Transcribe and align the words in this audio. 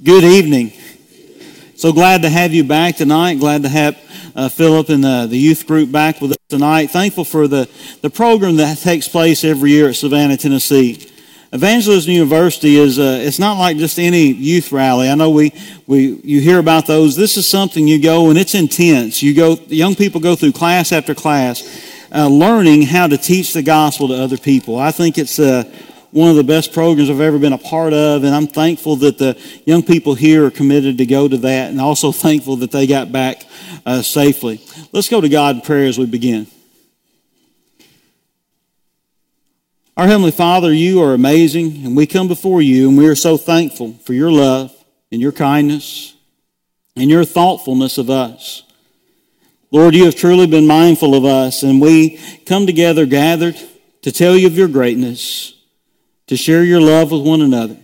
Good 0.00 0.22
evening. 0.22 0.72
So 1.74 1.92
glad 1.92 2.22
to 2.22 2.28
have 2.28 2.54
you 2.54 2.62
back 2.62 2.94
tonight. 2.94 3.40
Glad 3.40 3.64
to 3.64 3.68
have 3.68 3.98
uh, 4.36 4.48
Philip 4.48 4.90
and 4.90 5.04
uh, 5.04 5.26
the 5.26 5.36
youth 5.36 5.66
group 5.66 5.90
back 5.90 6.20
with 6.20 6.30
us 6.30 6.38
tonight. 6.48 6.92
Thankful 6.92 7.24
for 7.24 7.48
the, 7.48 7.68
the 8.00 8.08
program 8.08 8.54
that 8.58 8.78
takes 8.78 9.08
place 9.08 9.42
every 9.42 9.72
year 9.72 9.88
at 9.88 9.96
Savannah, 9.96 10.36
Tennessee. 10.36 11.10
Evangelism 11.52 12.12
University 12.12 12.76
is 12.76 13.00
uh, 13.00 13.18
it's 13.22 13.40
not 13.40 13.58
like 13.58 13.76
just 13.76 13.98
any 13.98 14.26
youth 14.26 14.70
rally. 14.70 15.10
I 15.10 15.16
know 15.16 15.30
we, 15.30 15.52
we 15.88 16.20
you 16.22 16.40
hear 16.40 16.60
about 16.60 16.86
those. 16.86 17.16
This 17.16 17.36
is 17.36 17.48
something 17.48 17.88
you 17.88 18.00
go 18.00 18.30
and 18.30 18.38
it's 18.38 18.54
intense. 18.54 19.20
You 19.20 19.34
go 19.34 19.54
young 19.66 19.96
people 19.96 20.20
go 20.20 20.36
through 20.36 20.52
class 20.52 20.92
after 20.92 21.12
class, 21.12 21.64
uh, 22.14 22.28
learning 22.28 22.82
how 22.82 23.08
to 23.08 23.16
teach 23.16 23.52
the 23.52 23.64
gospel 23.64 24.06
to 24.08 24.14
other 24.14 24.38
people. 24.38 24.78
I 24.78 24.92
think 24.92 25.18
it's 25.18 25.40
uh, 25.40 25.64
one 26.10 26.30
of 26.30 26.36
the 26.36 26.44
best 26.44 26.72
programs 26.72 27.10
I've 27.10 27.20
ever 27.20 27.38
been 27.38 27.52
a 27.52 27.58
part 27.58 27.92
of, 27.92 28.24
and 28.24 28.34
I'm 28.34 28.46
thankful 28.46 28.96
that 28.96 29.18
the 29.18 29.38
young 29.66 29.82
people 29.82 30.14
here 30.14 30.46
are 30.46 30.50
committed 30.50 30.98
to 30.98 31.06
go 31.06 31.28
to 31.28 31.36
that, 31.38 31.70
and 31.70 31.80
also 31.80 32.12
thankful 32.12 32.56
that 32.56 32.70
they 32.70 32.86
got 32.86 33.12
back 33.12 33.42
uh, 33.84 34.00
safely. 34.02 34.60
Let's 34.92 35.08
go 35.08 35.20
to 35.20 35.28
God 35.28 35.56
in 35.56 35.62
prayer 35.62 35.86
as 35.86 35.98
we 35.98 36.06
begin. 36.06 36.46
Our 39.96 40.06
Heavenly 40.06 40.30
Father, 40.30 40.72
you 40.72 41.02
are 41.02 41.12
amazing, 41.12 41.84
and 41.84 41.96
we 41.96 42.06
come 42.06 42.28
before 42.28 42.62
you, 42.62 42.88
and 42.88 42.96
we 42.96 43.08
are 43.08 43.16
so 43.16 43.36
thankful 43.36 43.94
for 44.04 44.14
your 44.14 44.30
love 44.30 44.74
and 45.10 45.20
your 45.20 45.32
kindness 45.32 46.14
and 46.96 47.10
your 47.10 47.24
thoughtfulness 47.24 47.98
of 47.98 48.08
us. 48.08 48.62
Lord, 49.70 49.94
you 49.94 50.06
have 50.06 50.14
truly 50.14 50.46
been 50.46 50.66
mindful 50.66 51.14
of 51.14 51.26
us, 51.26 51.62
and 51.62 51.82
we 51.82 52.18
come 52.46 52.64
together 52.64 53.04
gathered 53.04 53.56
to 54.02 54.12
tell 54.12 54.36
you 54.36 54.46
of 54.46 54.56
your 54.56 54.68
greatness 54.68 55.57
to 56.28 56.36
share 56.36 56.64
your 56.64 56.80
love 56.80 57.10
with 57.10 57.26
one 57.26 57.42
another, 57.42 57.76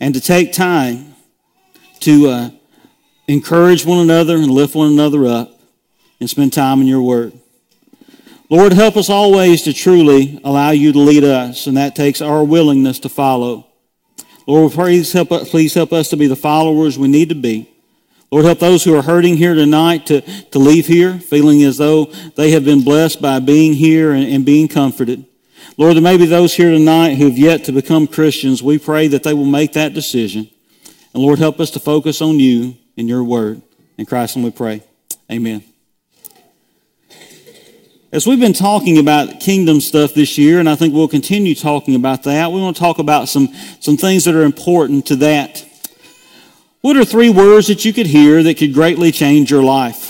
and 0.00 0.14
to 0.14 0.20
take 0.20 0.52
time 0.52 1.14
to 2.00 2.28
uh, 2.28 2.50
encourage 3.26 3.84
one 3.84 3.98
another 3.98 4.36
and 4.36 4.50
lift 4.50 4.74
one 4.74 4.92
another 4.92 5.26
up 5.26 5.58
and 6.20 6.30
spend 6.30 6.52
time 6.52 6.80
in 6.80 6.86
your 6.86 7.02
word. 7.02 7.32
Lord, 8.48 8.72
help 8.72 8.96
us 8.96 9.10
always 9.10 9.62
to 9.62 9.72
truly 9.72 10.40
allow 10.44 10.70
you 10.70 10.92
to 10.92 10.98
lead 10.98 11.24
us, 11.24 11.66
and 11.66 11.76
that 11.76 11.96
takes 11.96 12.20
our 12.20 12.44
willingness 12.44 13.00
to 13.00 13.08
follow. 13.08 13.66
Lord, 14.46 14.72
please 14.72 15.12
help, 15.12 15.28
please 15.28 15.74
help 15.74 15.92
us 15.92 16.08
to 16.10 16.16
be 16.16 16.28
the 16.28 16.36
followers 16.36 16.96
we 16.96 17.08
need 17.08 17.30
to 17.30 17.34
be. 17.34 17.68
Lord, 18.30 18.44
help 18.44 18.58
those 18.60 18.84
who 18.84 18.94
are 18.94 19.02
hurting 19.02 19.36
here 19.36 19.54
tonight 19.54 20.06
to, 20.06 20.20
to 20.20 20.58
leave 20.58 20.86
here 20.86 21.18
feeling 21.18 21.62
as 21.64 21.78
though 21.78 22.06
they 22.36 22.52
have 22.52 22.64
been 22.64 22.84
blessed 22.84 23.20
by 23.20 23.40
being 23.40 23.72
here 23.72 24.12
and, 24.12 24.24
and 24.24 24.44
being 24.44 24.68
comforted. 24.68 25.24
Lord, 25.78 25.94
there 25.94 26.02
may 26.02 26.16
be 26.16 26.24
those 26.24 26.54
here 26.54 26.70
tonight 26.70 27.16
who 27.16 27.26
have 27.26 27.36
yet 27.36 27.64
to 27.64 27.72
become 27.72 28.06
Christians. 28.06 28.62
We 28.62 28.78
pray 28.78 29.08
that 29.08 29.22
they 29.22 29.34
will 29.34 29.44
make 29.44 29.74
that 29.74 29.92
decision. 29.92 30.48
And 31.12 31.22
Lord, 31.22 31.38
help 31.38 31.60
us 31.60 31.70
to 31.72 31.80
focus 31.80 32.22
on 32.22 32.40
you 32.40 32.76
and 32.96 33.08
your 33.08 33.22
word. 33.22 33.60
In 33.98 34.06
Christ, 34.06 34.36
and 34.36 34.44
we 34.44 34.50
pray. 34.50 34.82
Amen. 35.30 35.62
As 38.12 38.26
we've 38.26 38.40
been 38.40 38.52
talking 38.52 38.98
about 38.98 39.40
kingdom 39.40 39.80
stuff 39.80 40.14
this 40.14 40.38
year, 40.38 40.60
and 40.60 40.68
I 40.68 40.76
think 40.76 40.94
we'll 40.94 41.08
continue 41.08 41.54
talking 41.54 41.94
about 41.94 42.22
that, 42.22 42.52
we 42.52 42.60
want 42.60 42.76
to 42.76 42.80
talk 42.80 42.98
about 42.98 43.28
some, 43.28 43.48
some 43.80 43.96
things 43.96 44.24
that 44.24 44.34
are 44.34 44.44
important 44.44 45.06
to 45.06 45.16
that. 45.16 45.64
What 46.80 46.96
are 46.96 47.04
three 47.04 47.30
words 47.30 47.66
that 47.66 47.84
you 47.84 47.92
could 47.92 48.06
hear 48.06 48.42
that 48.42 48.56
could 48.56 48.72
greatly 48.72 49.12
change 49.12 49.50
your 49.50 49.62
life? 49.62 50.05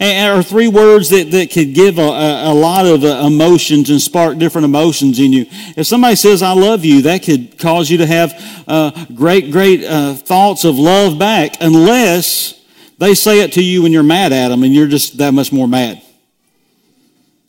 And, 0.00 0.38
or 0.38 0.42
three 0.42 0.66
words 0.66 1.10
that, 1.10 1.30
that 1.30 1.50
could 1.50 1.74
give 1.74 1.98
a, 1.98 2.02
a, 2.02 2.52
a 2.52 2.54
lot 2.54 2.86
of 2.86 3.04
uh, 3.04 3.22
emotions 3.26 3.90
and 3.90 4.00
spark 4.00 4.38
different 4.38 4.64
emotions 4.64 5.18
in 5.18 5.32
you. 5.32 5.44
If 5.76 5.86
somebody 5.86 6.16
says, 6.16 6.42
I 6.42 6.52
love 6.52 6.86
you, 6.86 7.02
that 7.02 7.22
could 7.22 7.58
cause 7.58 7.90
you 7.90 7.98
to 7.98 8.06
have 8.06 8.64
uh, 8.66 9.04
great, 9.14 9.52
great 9.52 9.84
uh, 9.84 10.14
thoughts 10.14 10.64
of 10.64 10.78
love 10.78 11.18
back, 11.18 11.56
unless 11.60 12.58
they 12.96 13.14
say 13.14 13.40
it 13.42 13.52
to 13.52 13.62
you 13.62 13.82
when 13.82 13.92
you're 13.92 14.02
mad 14.02 14.32
at 14.32 14.48
them 14.48 14.62
and 14.62 14.74
you're 14.74 14.88
just 14.88 15.18
that 15.18 15.34
much 15.34 15.52
more 15.52 15.68
mad. 15.68 16.02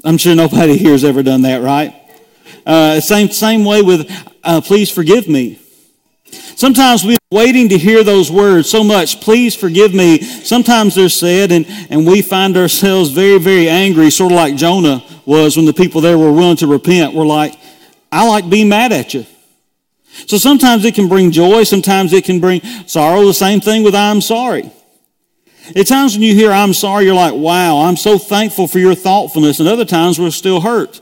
I'm 0.04 0.18
sure 0.18 0.36
nobody 0.36 0.78
here 0.78 0.92
has 0.92 1.06
ever 1.06 1.24
done 1.24 1.44
that, 1.44 1.62
right? 1.62 1.96
Uh, 2.66 3.00
same, 3.00 3.30
same 3.30 3.64
way 3.64 3.82
with, 3.82 4.12
uh, 4.44 4.60
please 4.60 4.92
forgive 4.92 5.30
me. 5.30 5.61
Sometimes 6.32 7.04
we're 7.04 7.18
waiting 7.32 7.70
to 7.70 7.78
hear 7.78 8.04
those 8.04 8.32
words 8.32 8.70
so 8.70 8.84
much, 8.84 9.22
please 9.22 9.56
forgive 9.56 9.94
me. 9.94 10.22
Sometimes 10.22 10.96
they're 10.96 11.10
said, 11.10 11.52
and, 11.52 11.66
and 11.90 12.06
we 12.06 12.22
find 12.22 12.58
ourselves 12.58 13.10
very, 13.12 13.40
very 13.40 13.68
angry, 13.68 14.10
sort 14.10 14.32
of 14.32 14.36
like 14.36 14.56
Jonah 14.56 15.04
was 15.26 15.56
when 15.56 15.66
the 15.66 15.74
people 15.74 16.02
there 16.02 16.18
were 16.18 16.32
willing 16.32 16.58
to 16.58 16.68
repent. 16.68 17.14
We're 17.14 17.26
like, 17.26 17.56
I 18.12 18.28
like 18.28 18.50
being 18.50 18.70
mad 18.70 18.92
at 18.92 19.14
you. 19.14 19.26
So 20.28 20.38
sometimes 20.38 20.84
it 20.86 20.94
can 20.94 21.08
bring 21.08 21.32
joy, 21.32 21.64
sometimes 21.64 22.14
it 22.14 22.26
can 22.26 22.40
bring 22.40 22.62
sorrow. 22.86 23.26
The 23.26 23.34
same 23.34 23.62
thing 23.62 23.84
with 23.84 23.96
I'm 23.96 24.22
sorry. 24.22 24.72
At 25.76 25.88
times 25.88 26.14
when 26.14 26.24
you 26.24 26.36
hear 26.36 26.52
I'm 26.52 26.74
sorry, 26.74 27.06
you're 27.06 27.16
like, 27.16 27.34
wow, 27.34 27.84
I'm 27.84 27.96
so 27.96 28.18
thankful 28.18 28.68
for 28.68 28.80
your 28.80 28.96
thoughtfulness. 28.96 29.60
And 29.60 29.70
other 29.70 29.86
times 29.86 30.20
we're 30.20 30.32
still 30.32 30.62
hurt. 30.62 31.02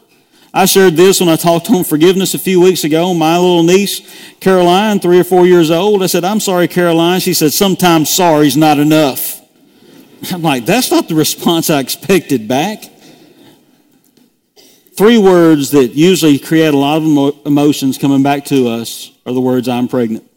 I 0.54 0.66
shared 0.66 0.96
this 0.96 1.20
when 1.20 1.30
I 1.30 1.36
talked 1.36 1.70
on 1.70 1.84
forgiveness 1.84 2.34
a 2.34 2.40
few 2.40 2.60
weeks 2.60 2.84
ago. 2.84 3.14
My 3.14 3.38
little 3.38 3.64
niece, 3.64 4.02
Caroline, 4.40 5.00
three 5.00 5.20
or 5.20 5.24
four 5.24 5.46
years 5.46 5.70
old, 5.70 6.02
I 6.02 6.08
said, 6.08 6.24
I'm 6.24 6.40
sorry, 6.40 6.68
Caroline. 6.68 7.20
She 7.20 7.36
said, 7.36 7.54
sometimes 7.54 8.10
sorry's 8.10 8.58
not 8.58 8.80
enough. 8.80 9.40
I'm 10.32 10.42
like, 10.42 10.66
that's 10.66 10.90
not 10.90 11.08
the 11.08 11.16
response 11.16 11.70
I 11.70 11.80
expected 11.80 12.48
back. 12.48 12.84
Three 14.98 15.18
words 15.18 15.72
that 15.72 15.94
usually 15.94 16.40
create 16.40 16.74
a 16.74 16.78
lot 16.78 17.02
of 17.02 17.46
emotions 17.46 17.98
coming 17.98 18.24
back 18.24 18.46
to 18.46 18.68
us 18.68 19.12
are 19.26 19.34
the 19.34 19.40
words, 19.40 19.70
I'm 19.70 19.88
pregnant. 19.88 20.30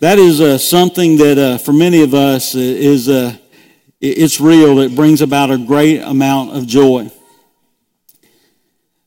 That 0.00 0.18
is 0.18 0.40
uh, 0.40 0.56
something 0.56 1.16
that 1.18 1.38
uh, 1.38 1.58
for 1.58 1.72
many 1.72 2.02
of 2.02 2.14
us 2.14 2.54
is 2.54 3.08
uh, 3.08 3.36
it's 4.02 4.40
real. 4.40 4.80
It 4.80 4.94
brings 4.94 5.20
about 5.20 5.50
a 5.50 5.58
great 5.58 6.00
amount 6.00 6.56
of 6.56 6.66
joy. 6.66 7.10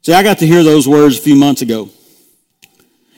See, 0.01 0.13
I 0.13 0.23
got 0.23 0.39
to 0.39 0.47
hear 0.47 0.63
those 0.63 0.87
words 0.87 1.17
a 1.17 1.21
few 1.21 1.35
months 1.35 1.61
ago. 1.61 1.89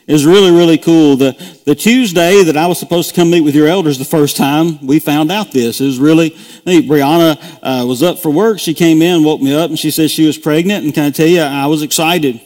It 0.07 0.13
was 0.13 0.25
really, 0.25 0.51
really 0.51 0.77
cool. 0.77 1.17
The, 1.17 1.33
the 1.65 1.75
Tuesday 1.75 2.41
that 2.43 2.55
I 2.55 2.65
was 2.65 2.79
supposed 2.79 3.09
to 3.09 3.15
come 3.15 3.29
meet 3.29 3.41
with 3.41 3.55
your 3.55 3.67
elders 3.67 3.97
the 3.97 4.05
first 4.05 4.37
time, 4.37 4.87
we 4.87 4.99
found 4.99 5.31
out 5.31 5.51
this. 5.51 5.81
It 5.81 5.85
was 5.85 5.99
really 5.99 6.29
neat. 6.65 6.89
Brianna 6.89 7.37
uh, 7.61 7.85
was 7.85 8.01
up 8.01 8.19
for 8.19 8.31
work. 8.31 8.59
She 8.59 8.73
came 8.73 9.01
in, 9.01 9.23
woke 9.25 9.41
me 9.41 9.53
up, 9.53 9.69
and 9.69 9.77
she 9.77 9.91
said 9.91 10.09
she 10.09 10.25
was 10.25 10.37
pregnant. 10.37 10.85
And 10.85 10.93
can 10.93 11.03
I 11.03 11.11
tell 11.11 11.27
you, 11.27 11.41
I 11.41 11.67
was 11.67 11.83
excited. 11.83 12.39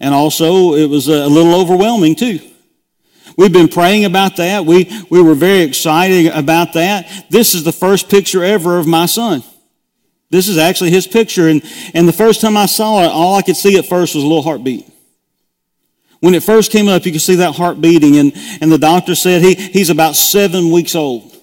And 0.00 0.12
also, 0.12 0.74
it 0.74 0.86
was 0.86 1.06
a 1.06 1.28
little 1.28 1.54
overwhelming, 1.54 2.16
too. 2.16 2.40
We've 3.36 3.52
been 3.52 3.68
praying 3.68 4.04
about 4.04 4.36
that. 4.36 4.64
We, 4.64 4.90
we 5.10 5.20
were 5.20 5.34
very 5.34 5.62
excited 5.62 6.32
about 6.32 6.74
that. 6.74 7.26
This 7.30 7.54
is 7.54 7.64
the 7.64 7.72
first 7.72 8.08
picture 8.08 8.44
ever 8.44 8.78
of 8.78 8.86
my 8.86 9.06
son. 9.06 9.42
This 10.30 10.48
is 10.48 10.56
actually 10.56 10.90
his 10.90 11.06
picture. 11.06 11.48
And, 11.48 11.62
and 11.94 12.06
the 12.06 12.12
first 12.12 12.40
time 12.40 12.56
I 12.56 12.66
saw 12.66 13.02
it, 13.02 13.08
all 13.08 13.34
I 13.34 13.42
could 13.42 13.56
see 13.56 13.78
at 13.78 13.86
first 13.86 14.14
was 14.14 14.24
a 14.24 14.26
little 14.26 14.42
heartbeat. 14.42 14.88
When 16.20 16.34
it 16.34 16.42
first 16.42 16.70
came 16.70 16.88
up, 16.88 17.04
you 17.04 17.12
could 17.12 17.20
see 17.20 17.36
that 17.36 17.54
heart 17.56 17.80
beating. 17.80 18.16
And, 18.16 18.32
and 18.60 18.72
the 18.72 18.78
doctor 18.78 19.14
said 19.14 19.42
he, 19.42 19.54
he's 19.54 19.90
about 19.90 20.16
seven 20.16 20.70
weeks 20.70 20.94
old. 20.94 21.33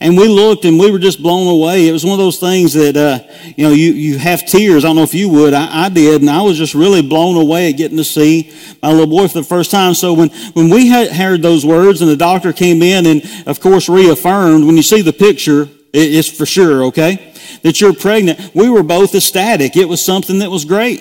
And 0.00 0.16
we 0.16 0.28
looked 0.28 0.64
and 0.64 0.78
we 0.78 0.92
were 0.92 1.00
just 1.00 1.20
blown 1.20 1.48
away. 1.48 1.88
It 1.88 1.92
was 1.92 2.04
one 2.04 2.12
of 2.12 2.18
those 2.18 2.38
things 2.38 2.72
that, 2.74 2.96
uh, 2.96 3.18
you 3.56 3.64
know, 3.64 3.72
you, 3.72 3.92
you 3.92 4.18
have 4.18 4.46
tears. 4.46 4.84
I 4.84 4.88
don't 4.88 4.96
know 4.96 5.02
if 5.02 5.14
you 5.14 5.28
would. 5.28 5.54
I, 5.54 5.86
I, 5.86 5.88
did. 5.88 6.20
And 6.20 6.30
I 6.30 6.40
was 6.42 6.56
just 6.56 6.74
really 6.74 7.02
blown 7.02 7.36
away 7.36 7.70
at 7.70 7.76
getting 7.76 7.96
to 7.96 8.04
see 8.04 8.52
my 8.80 8.92
little 8.92 9.08
boy 9.08 9.26
for 9.26 9.40
the 9.40 9.44
first 9.44 9.72
time. 9.72 9.94
So 9.94 10.12
when, 10.14 10.28
when 10.52 10.70
we 10.70 10.86
had 10.86 11.10
heard 11.10 11.42
those 11.42 11.66
words 11.66 12.00
and 12.00 12.08
the 12.08 12.16
doctor 12.16 12.52
came 12.52 12.80
in 12.80 13.06
and, 13.06 13.22
of 13.46 13.60
course, 13.60 13.88
reaffirmed, 13.88 14.66
when 14.66 14.76
you 14.76 14.84
see 14.84 15.02
the 15.02 15.12
picture, 15.12 15.62
it, 15.62 16.14
it's 16.14 16.28
for 16.28 16.46
sure, 16.46 16.84
okay, 16.84 17.34
that 17.64 17.80
you're 17.80 17.92
pregnant, 17.92 18.54
we 18.54 18.70
were 18.70 18.84
both 18.84 19.16
ecstatic. 19.16 19.76
It 19.76 19.88
was 19.88 20.04
something 20.04 20.38
that 20.38 20.50
was 20.50 20.64
great. 20.64 21.00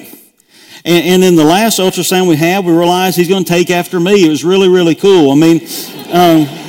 And, 0.83 1.05
and 1.05 1.23
in 1.23 1.35
the 1.35 1.43
last 1.43 1.77
ultrasound 1.77 2.27
we 2.27 2.35
had, 2.35 2.65
we 2.65 2.71
realized 2.71 3.15
he's 3.15 3.29
going 3.29 3.43
to 3.43 3.49
take 3.49 3.69
after 3.69 3.99
me. 3.99 4.25
It 4.25 4.29
was 4.29 4.43
really, 4.43 4.69
really 4.69 4.95
cool. 4.95 5.31
I 5.31 5.35
mean, 5.35 5.61
um, 6.11 6.66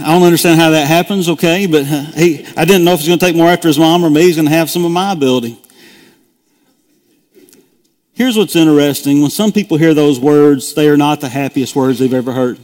I 0.00 0.12
don't 0.12 0.22
understand 0.22 0.60
how 0.60 0.70
that 0.70 0.86
happens, 0.86 1.28
okay, 1.28 1.66
but 1.66 1.86
uh, 1.86 2.02
he, 2.12 2.46
I 2.56 2.64
didn't 2.64 2.84
know 2.84 2.92
if 2.92 3.00
he's 3.00 3.08
going 3.08 3.18
to 3.18 3.24
take 3.24 3.36
more 3.36 3.48
after 3.48 3.68
his 3.68 3.78
mom 3.78 4.04
or 4.04 4.10
me. 4.10 4.22
He's 4.22 4.36
going 4.36 4.48
to 4.48 4.54
have 4.54 4.70
some 4.70 4.84
of 4.84 4.90
my 4.90 5.12
ability. 5.12 5.58
Here's 8.12 8.36
what's 8.36 8.54
interesting. 8.54 9.22
When 9.22 9.30
some 9.30 9.52
people 9.52 9.76
hear 9.76 9.92
those 9.92 10.20
words, 10.20 10.74
they 10.74 10.88
are 10.88 10.96
not 10.96 11.20
the 11.20 11.28
happiest 11.28 11.74
words 11.74 11.98
they've 11.98 12.14
ever 12.14 12.32
heard. 12.32 12.58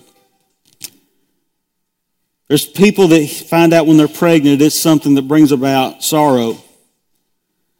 There's 2.48 2.66
people 2.66 3.08
that 3.08 3.28
find 3.28 3.72
out 3.72 3.86
when 3.86 3.96
they're 3.96 4.08
pregnant 4.08 4.60
it's 4.60 4.78
something 4.78 5.14
that 5.14 5.28
brings 5.28 5.52
about 5.52 6.02
sorrow 6.02 6.58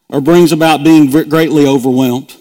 or 0.09 0.21
brings 0.21 0.53
about 0.53 0.85
being 0.85 1.11
greatly 1.11 1.67
overwhelmed. 1.67 2.37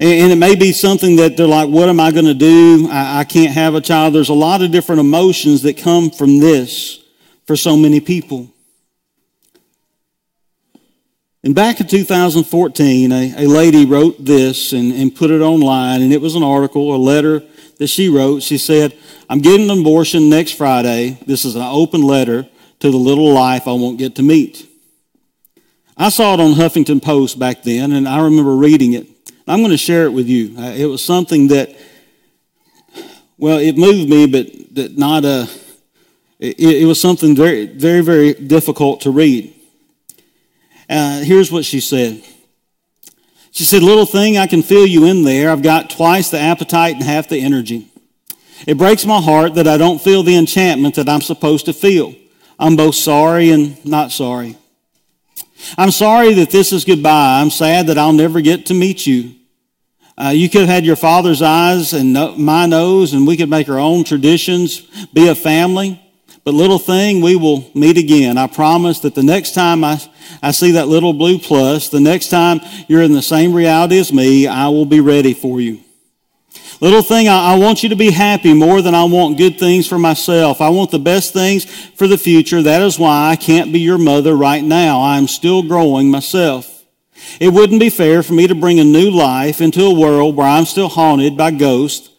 And 0.00 0.32
it 0.32 0.36
may 0.36 0.56
be 0.56 0.72
something 0.72 1.16
that 1.16 1.36
they're 1.36 1.46
like, 1.46 1.68
what 1.68 1.88
am 1.88 2.00
I 2.00 2.10
going 2.10 2.24
to 2.24 2.34
do? 2.34 2.88
I, 2.90 3.20
I, 3.20 3.24
can't 3.24 3.52
have 3.52 3.76
a 3.76 3.80
child. 3.80 4.14
There's 4.14 4.28
a 4.28 4.34
lot 4.34 4.60
of 4.60 4.72
different 4.72 5.00
emotions 5.00 5.62
that 5.62 5.76
come 5.76 6.10
from 6.10 6.40
this 6.40 7.00
for 7.46 7.54
so 7.54 7.76
many 7.76 8.00
people. 8.00 8.50
And 11.44 11.54
back 11.54 11.78
in 11.78 11.86
2014, 11.86 13.12
a, 13.12 13.44
a 13.44 13.46
lady 13.46 13.84
wrote 13.84 14.24
this 14.24 14.72
and, 14.72 14.92
and 14.92 15.14
put 15.14 15.30
it 15.30 15.42
online, 15.42 16.02
and 16.02 16.12
it 16.12 16.20
was 16.20 16.34
an 16.34 16.42
article, 16.42 16.94
a 16.94 16.96
letter 16.96 17.42
that 17.78 17.86
she 17.88 18.08
wrote. 18.08 18.42
She 18.42 18.58
said, 18.58 18.96
I'm 19.28 19.40
getting 19.40 19.70
an 19.70 19.80
abortion 19.80 20.28
next 20.28 20.52
Friday. 20.52 21.18
This 21.26 21.44
is 21.44 21.54
an 21.54 21.62
open 21.62 22.02
letter 22.02 22.48
to 22.80 22.90
the 22.90 22.96
little 22.96 23.32
life 23.32 23.68
I 23.68 23.72
won't 23.72 23.98
get 23.98 24.16
to 24.16 24.22
meet. 24.22 24.68
I 25.96 26.08
saw 26.08 26.34
it 26.34 26.40
on 26.40 26.54
Huffington 26.54 27.02
Post 27.02 27.38
back 27.38 27.62
then, 27.62 27.92
and 27.92 28.08
I 28.08 28.22
remember 28.22 28.56
reading 28.56 28.94
it. 28.94 29.06
I'm 29.46 29.60
going 29.60 29.70
to 29.70 29.76
share 29.76 30.04
it 30.04 30.12
with 30.12 30.26
you. 30.26 30.56
Uh, 30.58 30.72
it 30.74 30.86
was 30.86 31.04
something 31.04 31.48
that, 31.48 31.76
well, 33.36 33.58
it 33.58 33.76
moved 33.76 34.08
me, 34.08 34.26
but 34.26 34.74
that 34.74 34.96
not 34.96 35.24
a. 35.24 35.28
Uh, 35.28 35.46
it, 36.40 36.58
it 36.58 36.86
was 36.86 37.00
something 37.00 37.34
very, 37.36 37.66
very, 37.66 38.00
very 38.00 38.34
difficult 38.34 39.02
to 39.02 39.10
read. 39.10 39.54
Uh, 40.90 41.20
here's 41.20 41.50
what 41.50 41.64
she 41.64 41.80
said. 41.80 42.22
She 43.50 43.64
said, 43.64 43.82
Little 43.82 44.04
thing, 44.04 44.36
I 44.36 44.46
can 44.46 44.62
feel 44.62 44.86
you 44.86 45.04
in 45.04 45.22
there. 45.22 45.50
I've 45.50 45.62
got 45.62 45.90
twice 45.90 46.30
the 46.30 46.40
appetite 46.40 46.94
and 46.94 47.04
half 47.04 47.28
the 47.28 47.40
energy. 47.40 47.88
It 48.66 48.78
breaks 48.78 49.04
my 49.04 49.20
heart 49.20 49.54
that 49.54 49.68
I 49.68 49.76
don't 49.76 50.00
feel 50.00 50.22
the 50.22 50.36
enchantment 50.36 50.96
that 50.96 51.08
I'm 51.08 51.20
supposed 51.20 51.66
to 51.66 51.72
feel. 51.72 52.14
I'm 52.58 52.76
both 52.76 52.94
sorry 52.94 53.50
and 53.50 53.82
not 53.84 54.10
sorry. 54.10 54.56
I'm 55.78 55.90
sorry 55.90 56.34
that 56.34 56.50
this 56.50 56.72
is 56.72 56.84
goodbye. 56.84 57.40
I'm 57.40 57.50
sad 57.50 57.86
that 57.86 57.98
I'll 57.98 58.12
never 58.12 58.40
get 58.40 58.66
to 58.66 58.74
meet 58.74 59.06
you. 59.06 59.34
Uh, 60.16 60.32
you 60.34 60.48
could 60.48 60.62
have 60.62 60.70
had 60.70 60.84
your 60.84 60.96
father's 60.96 61.42
eyes 61.42 61.92
and 61.92 62.12
no, 62.12 62.36
my 62.36 62.66
nose, 62.66 63.12
and 63.12 63.26
we 63.26 63.36
could 63.36 63.50
make 63.50 63.68
our 63.68 63.78
own 63.78 64.04
traditions, 64.04 64.82
be 65.12 65.28
a 65.28 65.34
family. 65.34 66.00
But 66.44 66.54
little 66.54 66.78
thing, 66.78 67.22
we 67.22 67.36
will 67.36 67.70
meet 67.74 67.96
again. 67.96 68.36
I 68.36 68.46
promise 68.46 69.00
that 69.00 69.14
the 69.14 69.22
next 69.22 69.54
time 69.54 69.82
I, 69.82 70.00
I 70.42 70.50
see 70.50 70.72
that 70.72 70.88
little 70.88 71.14
blue 71.14 71.38
plus, 71.38 71.88
the 71.88 72.00
next 72.00 72.28
time 72.28 72.60
you're 72.86 73.02
in 73.02 73.12
the 73.12 73.22
same 73.22 73.54
reality 73.54 73.98
as 73.98 74.12
me, 74.12 74.46
I 74.46 74.68
will 74.68 74.86
be 74.86 75.00
ready 75.00 75.32
for 75.34 75.60
you. 75.60 75.83
Little 76.84 77.00
thing, 77.00 77.28
I, 77.28 77.54
I 77.54 77.58
want 77.58 77.82
you 77.82 77.88
to 77.88 77.96
be 77.96 78.10
happy 78.10 78.52
more 78.52 78.82
than 78.82 78.94
I 78.94 79.04
want 79.04 79.38
good 79.38 79.58
things 79.58 79.86
for 79.86 79.98
myself. 79.98 80.60
I 80.60 80.68
want 80.68 80.90
the 80.90 80.98
best 80.98 81.32
things 81.32 81.64
for 81.64 82.06
the 82.06 82.18
future. 82.18 82.60
That 82.60 82.82
is 82.82 82.98
why 82.98 83.30
I 83.30 83.36
can't 83.36 83.72
be 83.72 83.80
your 83.80 83.96
mother 83.96 84.36
right 84.36 84.62
now. 84.62 85.00
I 85.00 85.16
am 85.16 85.26
still 85.26 85.62
growing 85.62 86.10
myself. 86.10 86.84
It 87.40 87.54
wouldn't 87.54 87.80
be 87.80 87.88
fair 87.88 88.22
for 88.22 88.34
me 88.34 88.46
to 88.48 88.54
bring 88.54 88.80
a 88.80 88.84
new 88.84 89.08
life 89.08 89.62
into 89.62 89.82
a 89.82 89.98
world 89.98 90.36
where 90.36 90.46
I'm 90.46 90.66
still 90.66 90.90
haunted 90.90 91.38
by 91.38 91.52
ghosts, 91.52 92.10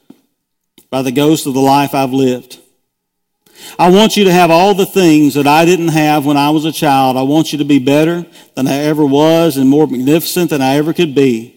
by 0.89 1.03
the 1.03 1.11
ghost 1.11 1.45
of 1.45 1.53
the 1.53 1.59
life 1.59 1.93
I've 1.93 2.11
lived. 2.11 2.59
I 3.77 3.91
want 3.91 4.17
you 4.17 4.23
to 4.23 4.31
have 4.31 4.49
all 4.49 4.73
the 4.73 4.87
things 4.87 5.35
that 5.35 5.45
I 5.45 5.65
didn't 5.65 5.89
have 5.89 6.25
when 6.25 6.37
I 6.37 6.49
was 6.49 6.65
a 6.65 6.71
child. 6.71 7.17
I 7.17 7.21
want 7.21 7.51
you 7.51 7.59
to 7.59 7.65
be 7.65 7.77
better 7.77 8.25
than 8.55 8.67
I 8.67 8.77
ever 8.77 9.05
was 9.05 9.57
and 9.57 9.69
more 9.69 9.85
magnificent 9.85 10.49
than 10.49 10.63
I 10.63 10.77
ever 10.77 10.91
could 10.91 11.13
be. 11.13 11.51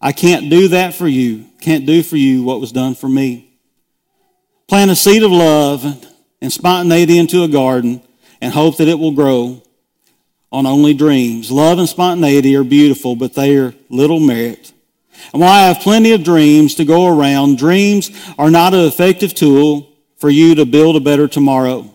I 0.00 0.12
can't 0.12 0.48
do 0.48 0.68
that 0.68 0.94
for 0.94 1.06
you. 1.06 1.44
Can't 1.60 1.86
do 1.86 2.02
for 2.02 2.16
you 2.16 2.42
what 2.42 2.60
was 2.60 2.72
done 2.72 2.94
for 2.94 3.08
me. 3.08 3.58
Plant 4.68 4.90
a 4.90 4.96
seed 4.96 5.22
of 5.22 5.30
love 5.30 5.84
and 6.40 6.52
spontaneity 6.52 7.18
into 7.18 7.42
a 7.42 7.48
garden 7.48 8.02
and 8.40 8.52
hope 8.52 8.76
that 8.78 8.88
it 8.88 8.98
will 8.98 9.12
grow 9.12 9.62
on 10.52 10.66
only 10.66 10.94
dreams. 10.94 11.50
Love 11.50 11.78
and 11.78 11.88
spontaneity 11.88 12.56
are 12.56 12.64
beautiful, 12.64 13.16
but 13.16 13.34
they 13.34 13.56
are 13.56 13.74
little 13.88 14.20
merit. 14.20 14.72
And 15.32 15.40
while 15.40 15.50
I 15.50 15.68
have 15.68 15.80
plenty 15.80 16.12
of 16.12 16.24
dreams 16.24 16.74
to 16.76 16.84
go 16.84 17.06
around, 17.06 17.58
dreams 17.58 18.10
are 18.38 18.50
not 18.50 18.74
an 18.74 18.86
effective 18.86 19.34
tool 19.34 19.92
for 20.18 20.30
you 20.30 20.54
to 20.56 20.64
build 20.66 20.96
a 20.96 21.00
better 21.00 21.28
tomorrow. 21.28 21.92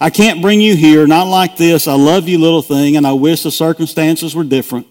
I 0.00 0.10
can't 0.10 0.42
bring 0.42 0.60
you 0.60 0.76
here, 0.76 1.06
not 1.06 1.28
like 1.28 1.56
this. 1.56 1.86
I 1.86 1.94
love 1.94 2.28
you, 2.28 2.38
little 2.38 2.62
thing, 2.62 2.96
and 2.96 3.06
I 3.06 3.12
wish 3.12 3.42
the 3.42 3.50
circumstances 3.50 4.34
were 4.34 4.44
different. 4.44 4.86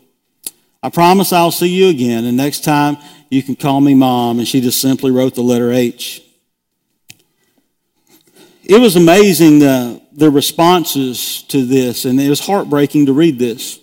I 0.82 0.90
promise 0.90 1.32
I'll 1.32 1.52
see 1.52 1.70
you 1.70 1.88
again, 1.90 2.26
and 2.26 2.36
next 2.36 2.64
time 2.64 2.98
you 3.34 3.44
can 3.44 3.56
call 3.56 3.82
me 3.82 3.96
mom. 3.96 4.40
And 4.40 4.48
she 4.48 4.62
just 4.62 4.80
simply 4.80 5.12
wrote 5.12 5.36
the 5.36 5.42
letter 5.42 5.72
H. 5.72 6.22
It 8.64 8.80
was 8.80 8.96
amazing 8.96 9.60
the, 9.60 10.02
the 10.14 10.30
responses 10.30 11.44
to 11.44 11.66
this, 11.66 12.06
and 12.06 12.20
it 12.20 12.30
was 12.30 12.40
heartbreaking 12.40 13.08
to 13.08 13.14
read 13.14 13.38
this. 13.38 13.80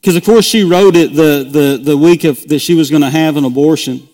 Because, 0.00 0.16
of 0.16 0.24
course, 0.24 0.44
she 0.44 0.64
wrote 0.64 0.96
it 0.96 1.14
the, 1.14 1.48
the, 1.48 1.80
the 1.82 1.96
week 1.96 2.24
of, 2.24 2.46
that 2.48 2.58
she 2.58 2.74
was 2.74 2.90
going 2.90 3.02
to 3.02 3.10
have 3.10 3.36
an 3.36 3.44
abortion. 3.44 4.08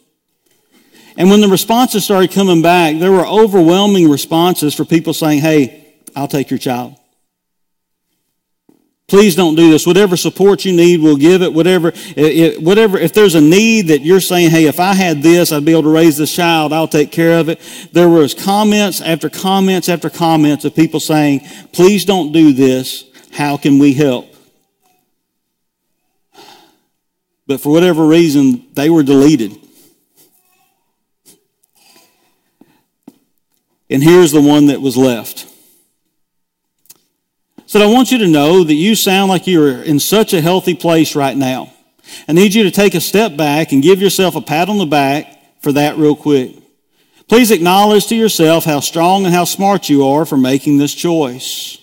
And 1.16 1.30
when 1.30 1.40
the 1.40 1.48
responses 1.48 2.04
started 2.04 2.30
coming 2.30 2.62
back, 2.62 2.98
there 2.98 3.12
were 3.12 3.26
overwhelming 3.26 4.10
responses 4.10 4.74
for 4.74 4.84
people 4.84 5.14
saying, 5.14 5.40
Hey, 5.40 5.94
I'll 6.16 6.28
take 6.28 6.50
your 6.50 6.58
child. 6.58 6.96
Please 9.12 9.36
don't 9.36 9.56
do 9.56 9.68
this. 9.68 9.86
Whatever 9.86 10.16
support 10.16 10.64
you 10.64 10.72
need, 10.72 11.02
we'll 11.02 11.18
give 11.18 11.42
it. 11.42 11.52
Whatever, 11.52 11.92
it, 11.94 12.62
whatever, 12.62 12.96
if 12.96 13.12
there's 13.12 13.34
a 13.34 13.42
need 13.42 13.88
that 13.88 14.00
you're 14.00 14.22
saying, 14.22 14.48
hey, 14.48 14.64
if 14.64 14.80
I 14.80 14.94
had 14.94 15.22
this, 15.22 15.52
I'd 15.52 15.66
be 15.66 15.72
able 15.72 15.82
to 15.82 15.90
raise 15.90 16.16
this 16.16 16.34
child, 16.34 16.72
I'll 16.72 16.88
take 16.88 17.12
care 17.12 17.38
of 17.38 17.50
it. 17.50 17.60
There 17.92 18.08
was 18.08 18.32
comments 18.32 19.02
after 19.02 19.28
comments 19.28 19.90
after 19.90 20.08
comments 20.08 20.64
of 20.64 20.74
people 20.74 20.98
saying, 20.98 21.40
please 21.72 22.06
don't 22.06 22.32
do 22.32 22.54
this. 22.54 23.04
How 23.34 23.58
can 23.58 23.78
we 23.78 23.92
help? 23.92 24.34
But 27.46 27.60
for 27.60 27.70
whatever 27.70 28.06
reason, 28.06 28.64
they 28.72 28.88
were 28.88 29.02
deleted. 29.02 29.54
And 33.90 34.02
here's 34.02 34.32
the 34.32 34.40
one 34.40 34.68
that 34.68 34.80
was 34.80 34.96
left. 34.96 35.51
So 37.72 37.80
I 37.80 37.86
want 37.86 38.12
you 38.12 38.18
to 38.18 38.28
know 38.28 38.64
that 38.64 38.74
you 38.74 38.94
sound 38.94 39.30
like 39.30 39.46
you're 39.46 39.82
in 39.82 39.98
such 39.98 40.34
a 40.34 40.42
healthy 40.42 40.74
place 40.74 41.16
right 41.16 41.34
now. 41.34 41.72
I 42.28 42.34
need 42.34 42.52
you 42.52 42.64
to 42.64 42.70
take 42.70 42.94
a 42.94 43.00
step 43.00 43.34
back 43.34 43.72
and 43.72 43.82
give 43.82 43.98
yourself 43.98 44.36
a 44.36 44.42
pat 44.42 44.68
on 44.68 44.76
the 44.76 44.84
back 44.84 45.38
for 45.62 45.72
that 45.72 45.96
real 45.96 46.14
quick. 46.14 46.54
Please 47.28 47.50
acknowledge 47.50 48.08
to 48.08 48.14
yourself 48.14 48.66
how 48.66 48.80
strong 48.80 49.24
and 49.24 49.34
how 49.34 49.44
smart 49.44 49.88
you 49.88 50.04
are 50.04 50.26
for 50.26 50.36
making 50.36 50.76
this 50.76 50.92
choice. 50.92 51.78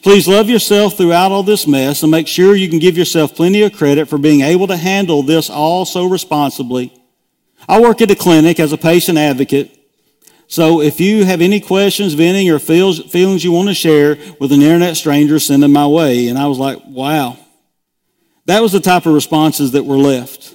Please 0.00 0.26
love 0.26 0.48
yourself 0.48 0.96
throughout 0.96 1.30
all 1.30 1.42
this 1.42 1.66
mess 1.66 2.02
and 2.02 2.10
make 2.10 2.26
sure 2.26 2.56
you 2.56 2.70
can 2.70 2.78
give 2.78 2.96
yourself 2.96 3.36
plenty 3.36 3.60
of 3.60 3.74
credit 3.74 4.08
for 4.08 4.16
being 4.16 4.40
able 4.40 4.68
to 4.68 4.78
handle 4.78 5.22
this 5.22 5.50
all 5.50 5.84
so 5.84 6.06
responsibly. 6.06 6.90
I 7.68 7.82
work 7.82 8.00
at 8.00 8.10
a 8.10 8.16
clinic 8.16 8.58
as 8.58 8.72
a 8.72 8.78
patient 8.78 9.18
advocate 9.18 9.73
so 10.54 10.80
if 10.80 11.00
you 11.00 11.24
have 11.24 11.40
any 11.40 11.58
questions, 11.58 12.14
venting, 12.14 12.48
or 12.48 12.60
feels, 12.60 13.02
feelings 13.10 13.42
you 13.42 13.50
want 13.50 13.66
to 13.70 13.74
share 13.74 14.16
with 14.38 14.52
an 14.52 14.62
internet 14.62 14.96
stranger, 14.96 15.40
send 15.40 15.64
them 15.64 15.72
my 15.72 15.88
way. 15.88 16.28
And 16.28 16.38
I 16.38 16.46
was 16.46 16.60
like, 16.60 16.78
wow. 16.86 17.36
That 18.46 18.62
was 18.62 18.70
the 18.70 18.78
type 18.78 19.04
of 19.04 19.14
responses 19.14 19.72
that 19.72 19.82
were 19.82 19.96
left. 19.96 20.54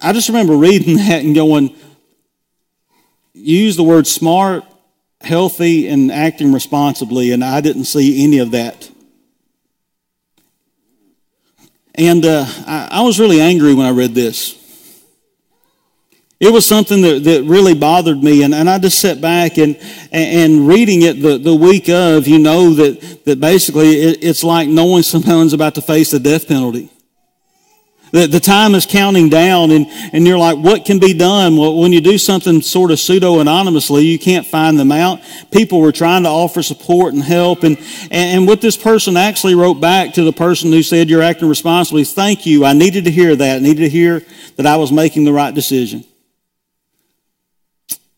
I 0.00 0.12
just 0.12 0.28
remember 0.28 0.54
reading 0.54 0.94
that 0.98 1.24
and 1.24 1.34
going, 1.34 1.74
use 3.32 3.74
the 3.74 3.82
word 3.82 4.06
smart, 4.06 4.62
healthy, 5.22 5.88
and 5.88 6.12
acting 6.12 6.52
responsibly, 6.52 7.32
and 7.32 7.42
I 7.42 7.62
didn't 7.62 7.86
see 7.86 8.22
any 8.22 8.38
of 8.38 8.52
that. 8.52 8.88
And 11.96 12.24
uh, 12.24 12.44
I, 12.64 12.88
I 12.92 13.02
was 13.02 13.18
really 13.18 13.40
angry 13.40 13.74
when 13.74 13.86
I 13.86 13.90
read 13.90 14.14
this. 14.14 14.63
It 16.40 16.52
was 16.52 16.66
something 16.66 17.00
that, 17.02 17.24
that 17.24 17.44
really 17.44 17.74
bothered 17.74 18.22
me. 18.22 18.42
And, 18.42 18.54
and 18.54 18.68
I 18.68 18.78
just 18.78 19.00
sat 19.00 19.20
back 19.20 19.56
and, 19.56 19.76
and 20.10 20.66
reading 20.66 21.02
it 21.02 21.22
the, 21.22 21.38
the 21.38 21.54
week 21.54 21.88
of, 21.88 22.26
you 22.26 22.38
know 22.38 22.74
that, 22.74 23.24
that 23.24 23.40
basically 23.40 24.00
it, 24.00 24.18
it's 24.22 24.42
like 24.42 24.68
knowing 24.68 25.02
someone's 25.02 25.52
about 25.52 25.76
to 25.76 25.82
face 25.82 26.10
the 26.10 26.18
death 26.18 26.48
penalty. 26.48 26.90
The, 28.10 28.26
the 28.26 28.40
time 28.40 28.76
is 28.76 28.86
counting 28.86 29.28
down 29.28 29.70
and, 29.70 29.86
and 30.12 30.26
you're 30.26 30.38
like, 30.38 30.58
what 30.58 30.84
can 30.84 31.00
be 31.00 31.14
done? 31.14 31.56
Well, 31.56 31.76
when 31.76 31.92
you 31.92 32.00
do 32.00 32.18
something 32.18 32.62
sort 32.62 32.90
of 32.90 33.00
pseudo-anonymously, 33.00 34.02
you 34.02 34.18
can't 34.20 34.46
find 34.46 34.78
them 34.78 34.92
out. 34.92 35.20
People 35.50 35.80
were 35.80 35.90
trying 35.90 36.24
to 36.24 36.28
offer 36.28 36.62
support 36.62 37.14
and 37.14 37.22
help. 37.22 37.64
And, 37.64 37.76
and, 38.10 38.38
and 38.38 38.46
what 38.46 38.60
this 38.60 38.76
person 38.76 39.16
actually 39.16 39.54
wrote 39.54 39.80
back 39.80 40.14
to 40.14 40.22
the 40.22 40.32
person 40.32 40.70
who 40.70 40.82
said 40.82 41.08
you're 41.08 41.22
acting 41.22 41.48
responsibly 41.48 42.04
thank 42.04 42.44
you. 42.44 42.64
I 42.64 42.72
needed 42.72 43.04
to 43.04 43.10
hear 43.10 43.34
that. 43.34 43.56
I 43.56 43.58
needed 43.60 43.82
to 43.82 43.88
hear 43.88 44.22
that 44.56 44.66
I 44.66 44.76
was 44.76 44.92
making 44.92 45.24
the 45.24 45.32
right 45.32 45.54
decision. 45.54 46.04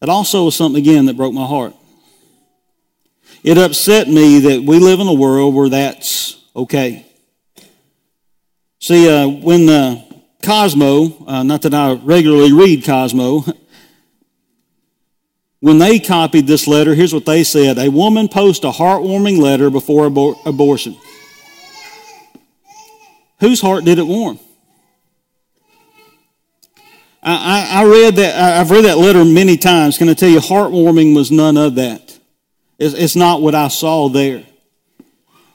It 0.02 0.08
also 0.08 0.44
was 0.44 0.54
something, 0.54 0.80
again, 0.80 1.06
that 1.06 1.16
broke 1.16 1.32
my 1.32 1.46
heart. 1.46 1.74
It 3.42 3.58
upset 3.58 4.08
me 4.08 4.40
that 4.40 4.62
we 4.62 4.78
live 4.78 5.00
in 5.00 5.06
a 5.06 5.14
world 5.14 5.54
where 5.54 5.68
that's 5.68 6.42
okay. 6.54 7.06
See, 8.80 9.08
uh, 9.08 9.28
when 9.28 9.68
uh, 9.68 10.02
Cosmo, 10.42 11.26
uh, 11.26 11.42
not 11.42 11.62
that 11.62 11.74
I 11.74 11.94
regularly 11.94 12.52
read 12.52 12.84
Cosmo, 12.84 13.40
when 15.60 15.78
they 15.78 15.98
copied 15.98 16.46
this 16.46 16.66
letter, 16.66 16.94
here's 16.94 17.14
what 17.14 17.26
they 17.26 17.44
said 17.44 17.78
A 17.78 17.88
woman 17.88 18.28
posts 18.28 18.64
a 18.64 18.70
heartwarming 18.70 19.38
letter 19.38 19.70
before 19.70 20.08
abor- 20.08 20.38
abortion. 20.44 20.96
Whose 23.40 23.60
heart 23.60 23.84
did 23.84 23.98
it 23.98 24.06
warm? 24.06 24.38
I, 27.28 27.80
I, 27.82 27.84
read 27.86 28.16
that, 28.16 28.60
I've 28.60 28.70
read 28.70 28.84
that 28.84 28.98
letter 28.98 29.24
many 29.24 29.56
times. 29.56 29.98
Can 29.98 30.08
I 30.08 30.14
tell 30.14 30.28
you, 30.28 30.38
heartwarming 30.38 31.14
was 31.14 31.32
none 31.32 31.56
of 31.56 31.74
that. 31.74 32.16
It's, 32.78 32.94
it's 32.94 33.16
not 33.16 33.42
what 33.42 33.54
I 33.54 33.66
saw 33.66 34.08
there. 34.08 34.44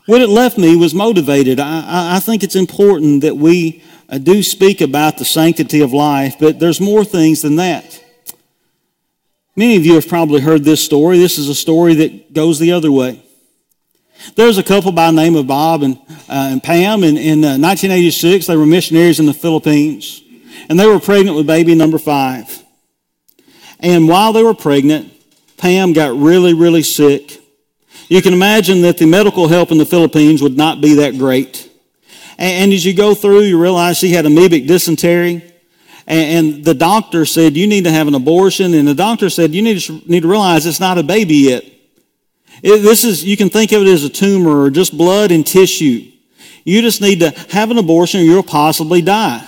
what 0.06 0.22
it 0.22 0.28
left 0.28 0.58
me 0.58 0.75
was 0.75 0.94
motivated. 0.94 1.62
I, 1.62 2.18
I, 2.18 2.20
think 2.20 2.44
it's 2.44 2.58
important 2.58 3.22
that 3.22 3.38
we 3.38 3.84
uh, 4.10 4.18
do 4.18 4.44
speak 4.44 4.82
about 4.82 5.18
the 5.18 5.24
sanctity 5.24 5.80
of 5.80 5.94
life, 5.94 6.36
but 6.40 6.60
there's 6.60 6.82
more 6.82 7.06
things 7.06 7.42
than 7.42 7.56
that. 7.56 8.04
Many 9.56 9.78
of 9.78 9.86
you 9.86 9.94
have 9.96 10.10
probably 10.10 10.42
heard 10.42 10.66
this 10.66 10.84
story. 10.84 11.20
This 11.20 11.38
is 11.38 11.48
a 11.48 11.56
story 11.56 11.94
that 11.96 12.34
goes 12.34 12.60
the 12.60 12.74
other 12.74 12.92
way. 12.92 13.24
There's 14.36 14.58
a 14.58 14.63
couple 14.63 14.92
by 14.92 15.08
the 15.08 15.16
name 15.16 15.36
of 15.36 15.48
Bob 15.48 15.84
and, 15.84 15.98
uh, 16.28 16.50
and 16.51 16.62
Pam. 16.62 17.04
In, 17.04 17.16
in 17.16 17.44
uh, 17.46 17.56
1986, 17.58 18.48
they 18.48 18.58
were 18.58 18.66
missionaries 18.66 19.22
in 19.22 19.25
the 19.25 19.34
Philippines, 19.34 20.22
and 20.70 20.79
they 20.79 20.88
were 20.88 21.00
pregnant 21.00 21.36
with 21.38 21.48
baby 21.48 21.75
number 21.75 21.98
five. 21.98 22.63
And 23.79 24.08
while 24.08 24.34
they 24.34 24.43
were 24.43 24.53
pregnant, 24.53 25.12
Pam 25.58 25.93
got 25.93 26.15
really, 26.15 26.53
really 26.53 26.84
sick. 26.84 27.39
You 28.08 28.22
can 28.22 28.34
imagine 28.34 28.81
that 28.81 28.98
the 28.98 29.05
medical 29.05 29.48
help 29.48 29.72
in 29.72 29.77
the 29.77 29.86
Philippines 29.86 30.41
would 30.41 30.58
not 30.58 30.81
be 30.81 30.96
that 30.96 31.17
great. 31.17 31.70
And, 32.38 32.74
as 32.74 32.84
you 32.84 32.93
go 32.93 33.13
through, 33.13 33.41
you 33.41 33.62
realize 33.62 34.00
she 34.00 34.10
had 34.10 34.25
amoebic 34.25 34.67
dysentery. 34.67 35.43
And, 36.08 36.48
and 36.48 36.65
the 36.65 36.74
doctor 36.74 37.25
said, 37.25 37.55
You 37.55 37.67
need 37.67 37.84
to 37.84 37.91
have 37.91 38.08
an 38.08 38.15
abortion. 38.15 38.74
And 38.74 38.88
the 38.88 38.96
doctor 38.96 39.29
said, 39.29 39.53
You 39.53 39.62
need 39.62 39.79
to, 39.81 40.01
need 40.08 40.22
to 40.22 40.27
realize 40.27 40.65
it's 40.65 40.79
not 40.79 40.98
a 40.98 41.03
baby 41.03 41.36
yet. 41.36 41.63
It, 42.63 42.79
this 42.79 43.03
is, 43.03 43.24
you 43.24 43.38
can 43.38 43.50
think 43.50 43.72
of 43.72 43.84
it 43.84 43.88
as 43.88 44.03
a 44.03 44.10
tumor 44.10 44.62
or 44.62 44.70
just 44.70 44.98
blood 44.98 45.31
and 45.31 45.46
tissue. 45.46 46.12
You 46.63 46.81
just 46.81 47.01
need 47.01 47.20
to 47.20 47.29
have 47.50 47.72
an 47.72 47.77
abortion 47.77 48.22
or 48.22 48.24
you'll 48.24 48.43
possibly 48.43 49.01
die. 49.01 49.48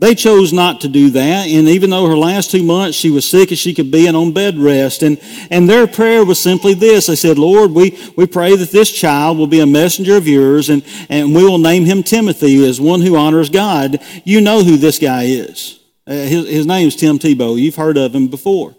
They 0.00 0.14
chose 0.14 0.52
not 0.52 0.80
to 0.82 0.88
do 0.88 1.10
that, 1.10 1.48
and 1.48 1.68
even 1.68 1.90
though 1.90 2.06
her 2.06 2.16
last 2.16 2.52
two 2.52 2.62
months 2.62 2.96
she 2.96 3.10
was 3.10 3.28
sick 3.28 3.50
as 3.50 3.58
she 3.58 3.74
could 3.74 3.90
be 3.90 4.06
and 4.06 4.16
on 4.16 4.32
bed 4.32 4.56
rest, 4.56 5.02
and, 5.02 5.20
and 5.50 5.68
their 5.68 5.88
prayer 5.88 6.24
was 6.24 6.40
simply 6.40 6.72
this. 6.72 7.06
They 7.06 7.16
said, 7.16 7.36
Lord, 7.36 7.72
we, 7.72 7.98
we 8.16 8.26
pray 8.26 8.54
that 8.54 8.70
this 8.70 8.92
child 8.92 9.38
will 9.38 9.48
be 9.48 9.58
a 9.58 9.66
messenger 9.66 10.16
of 10.16 10.28
yours, 10.28 10.68
and, 10.70 10.84
and 11.08 11.34
we 11.34 11.42
will 11.42 11.58
name 11.58 11.84
him 11.84 12.04
Timothy 12.04 12.64
as 12.64 12.80
one 12.80 13.00
who 13.00 13.16
honors 13.16 13.50
God. 13.50 13.98
You 14.22 14.40
know 14.40 14.62
who 14.62 14.76
this 14.76 15.00
guy 15.00 15.24
is. 15.24 15.80
Uh, 16.06 16.12
his, 16.12 16.48
his 16.48 16.66
name 16.66 16.86
is 16.86 16.94
Tim 16.94 17.18
Tebow. 17.18 17.60
You've 17.60 17.74
heard 17.74 17.96
of 17.96 18.14
him 18.14 18.28
before. 18.28 18.76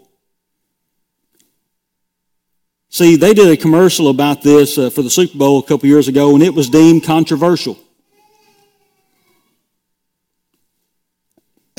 See, 2.88 3.16
they 3.16 3.34
did 3.34 3.50
a 3.50 3.58
commercial 3.58 4.08
about 4.08 4.40
this 4.40 4.78
uh, 4.78 4.88
for 4.88 5.02
the 5.02 5.10
Super 5.10 5.36
Bowl 5.36 5.58
a 5.58 5.62
couple 5.62 5.86
years 5.86 6.08
ago, 6.08 6.34
and 6.34 6.42
it 6.42 6.54
was 6.54 6.70
deemed 6.70 7.04
controversial. 7.04 7.78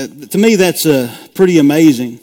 To 0.08 0.38
me, 0.38 0.56
that's 0.56 0.86
uh, 0.86 1.14
pretty 1.34 1.60
amazing 1.60 2.20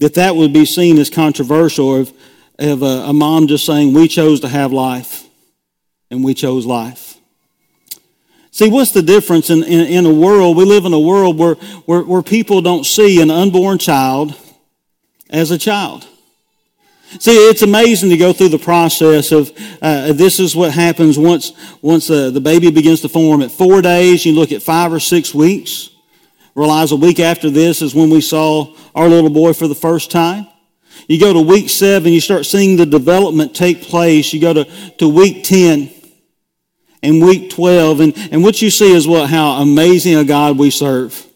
that 0.00 0.14
that 0.14 0.34
would 0.34 0.52
be 0.52 0.64
seen 0.64 0.98
as 0.98 1.10
controversial 1.10 1.94
of, 1.94 2.12
of 2.58 2.82
a, 2.82 3.08
a 3.08 3.12
mom 3.12 3.46
just 3.46 3.64
saying, 3.64 3.92
We 3.92 4.08
chose 4.08 4.40
to 4.40 4.48
have 4.48 4.72
life, 4.72 5.24
and 6.10 6.24
we 6.24 6.34
chose 6.34 6.66
life. 6.66 7.16
See, 8.50 8.68
what's 8.68 8.90
the 8.90 9.02
difference 9.02 9.48
in, 9.48 9.62
in, 9.62 9.86
in, 9.86 10.06
a 10.06 10.12
world? 10.12 10.56
We 10.56 10.64
live 10.64 10.84
in 10.84 10.92
a 10.92 10.98
world 10.98 11.38
where, 11.38 11.54
where, 11.86 12.02
where 12.02 12.22
people 12.22 12.60
don't 12.60 12.84
see 12.84 13.22
an 13.22 13.30
unborn 13.30 13.78
child 13.78 14.36
as 15.30 15.52
a 15.52 15.58
child. 15.58 16.06
See, 17.18 17.32
it's 17.32 17.62
amazing 17.62 18.10
to 18.10 18.16
go 18.16 18.32
through 18.32 18.50
the 18.50 18.58
process 18.58 19.32
of 19.32 19.52
uh, 19.82 20.12
this 20.12 20.40
is 20.40 20.54
what 20.54 20.72
happens 20.72 21.18
once 21.18 21.52
once 21.82 22.08
uh, 22.08 22.30
the 22.30 22.40
baby 22.40 22.70
begins 22.70 23.00
to 23.00 23.08
form. 23.08 23.42
At 23.42 23.50
four 23.50 23.82
days, 23.82 24.24
you 24.24 24.32
look 24.32 24.52
at 24.52 24.62
five 24.62 24.92
or 24.92 25.00
six 25.00 25.34
weeks. 25.34 25.89
Realize 26.60 26.92
a 26.92 26.96
week 26.96 27.20
after 27.20 27.48
this 27.48 27.80
is 27.80 27.94
when 27.94 28.10
we 28.10 28.20
saw 28.20 28.76
our 28.94 29.08
little 29.08 29.30
boy 29.30 29.54
for 29.54 29.66
the 29.66 29.74
first 29.74 30.10
time. 30.10 30.46
You 31.08 31.18
go 31.18 31.32
to 31.32 31.40
week 31.40 31.70
seven, 31.70 32.12
you 32.12 32.20
start 32.20 32.44
seeing 32.44 32.76
the 32.76 32.84
development 32.84 33.54
take 33.54 33.80
place. 33.80 34.30
You 34.34 34.42
go 34.42 34.52
to, 34.52 34.64
to 34.98 35.08
week 35.08 35.42
10 35.44 35.90
and 37.02 37.22
week 37.24 37.48
12, 37.48 38.00
and, 38.00 38.12
and 38.30 38.42
what 38.42 38.60
you 38.60 38.68
see 38.68 38.92
is 38.92 39.08
what 39.08 39.30
how 39.30 39.52
amazing 39.52 40.16
a 40.16 40.24
God 40.24 40.58
we 40.58 40.70
serve. 40.70 41.26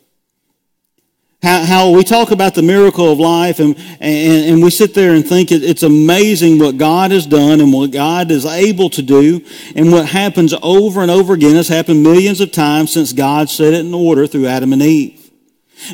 How, 1.45 1.63
how 1.63 1.91
we 1.91 2.05
talk 2.05 2.31
about 2.31 2.55
the 2.55 2.63
miracle 2.63 3.13
of 3.13 3.19
life 3.19 3.59
and, 3.61 3.77
and, 4.01 4.51
and 4.51 4.63
we 4.63 4.71
sit 4.71 4.95
there 4.95 5.13
and 5.13 5.29
think 5.29 5.53
it, 5.53 5.63
it's 5.63 5.83
amazing 5.83 6.59
what 6.59 6.79
God 6.79 7.11
has 7.11 7.27
done 7.27 7.61
and 7.61 7.71
what 7.71 7.91
God 7.91 8.31
is 8.31 8.47
able 8.47 8.89
to 8.89 9.03
do 9.03 9.45
and 9.77 9.93
what 9.93 10.09
happens 10.09 10.55
over 10.63 11.03
and 11.03 11.11
over 11.11 11.35
again 11.35 11.55
has 11.55 11.69
happened 11.69 12.03
millions 12.03 12.41
of 12.41 12.51
times 12.51 12.95
since 12.95 13.13
God 13.13 13.51
set 13.51 13.75
it 13.75 13.81
in 13.81 13.93
order 13.93 14.27
through 14.27 14.47
Adam 14.47 14.73
and 14.73 14.81
Eve. 14.81 15.31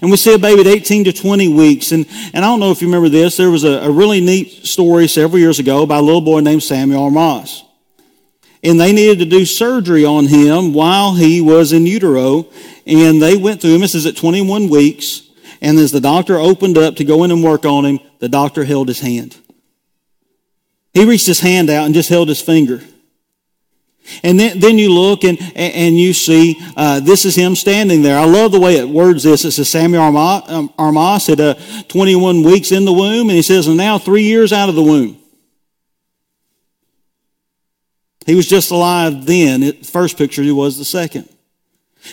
And 0.01 0.13
we 0.13 0.17
see 0.19 0.33
a 0.33 0.39
baby 0.39 0.61
at 0.61 0.69
18 0.69 1.03
to 1.07 1.13
20 1.13 1.49
weeks. 1.49 1.91
And, 1.91 2.07
and 2.33 2.45
I 2.45 2.49
don't 2.49 2.61
know 2.61 2.71
if 2.71 2.81
you 2.81 2.87
remember 2.87 3.09
this. 3.09 3.37
There 3.37 3.51
was 3.51 3.65
a, 3.65 3.81
a 3.81 3.91
really 3.91 4.21
neat 4.21 4.65
story 4.69 5.09
several 5.09 5.41
years 5.41 5.59
ago 5.59 5.85
by 5.85 5.99
a 5.99 6.03
little 6.03 6.21
boy 6.21 6.39
named 6.39 6.63
Samuel 6.63 7.03
Armas. 7.03 7.65
And 8.63 8.79
they 8.79 8.93
needed 8.93 9.19
to 9.19 9.25
do 9.25 9.45
surgery 9.45 10.05
on 10.05 10.29
him 10.29 10.75
while 10.75 11.17
he 11.17 11.41
was 11.41 11.73
in 11.73 11.87
utero. 11.87 12.47
And 12.87 13.21
they 13.21 13.37
went 13.37 13.61
through 13.61 13.75
him. 13.75 13.81
This 13.81 13.97
is 13.97 14.07
at 14.07 14.17
21 14.17 14.69
weeks. 14.69 15.27
And 15.61 15.79
as 15.79 15.93
the 15.93 16.01
doctor 16.01 16.39
opened 16.39 16.79
up 16.79 16.97
to 16.97 17.05
go 17.05 17.25
in 17.25 17.31
and 17.31 17.45
work 17.45 17.65
on 17.65 17.85
him, 17.85 18.01
the 18.19 18.29
doctor 18.29 18.65
held 18.65 18.89
his 18.89 19.01
hand. 19.01 19.37
He 20.95 21.05
reached 21.05 21.27
his 21.27 21.41
hand 21.41 21.71
out 21.71 21.85
and 21.85 21.95
just 21.95 22.09
held 22.09 22.29
his 22.29 22.41
finger. 22.41 22.81
And 24.23 24.41
then, 24.41 24.59
then 24.59 24.79
you 24.79 24.93
look 24.93 25.25
and, 25.25 25.39
and 25.55 25.97
you 25.97 26.13
see 26.13 26.61
uh, 26.77 27.01
this 27.01 27.25
is 27.25 27.37
him 27.37 27.55
standing 27.55 28.03
there. 28.03 28.19
I 28.19 28.25
love 28.25 28.51
the 28.51 28.59
way 28.59 28.77
it 28.77 28.89
words 28.89 29.23
this. 29.23 29.45
It 29.45 29.53
says 29.53 29.69
Samuel 29.69 30.17
um, 30.17 30.73
Armas 30.79 31.29
at 31.29 31.39
uh, 31.39 31.55
21 31.89 32.43
weeks 32.43 32.73
in 32.73 32.85
the 32.85 32.93
womb, 32.93 33.29
and 33.29 33.37
he 33.37 33.43
says, 33.43 33.67
and 33.67 33.77
now 33.77 33.99
three 33.99 34.25
years 34.25 34.53
out 34.53 34.69
of 34.69 34.75
the 34.75 34.83
womb. 34.83 35.19
He 38.27 38.35
was 38.35 38.49
just 38.49 38.71
alive 38.71 39.27
then. 39.27 39.61
The 39.61 39.73
first 39.73 40.17
picture, 40.17 40.43
he 40.43 40.53
was 40.53 40.79
the 40.79 40.85
second. 40.85 41.29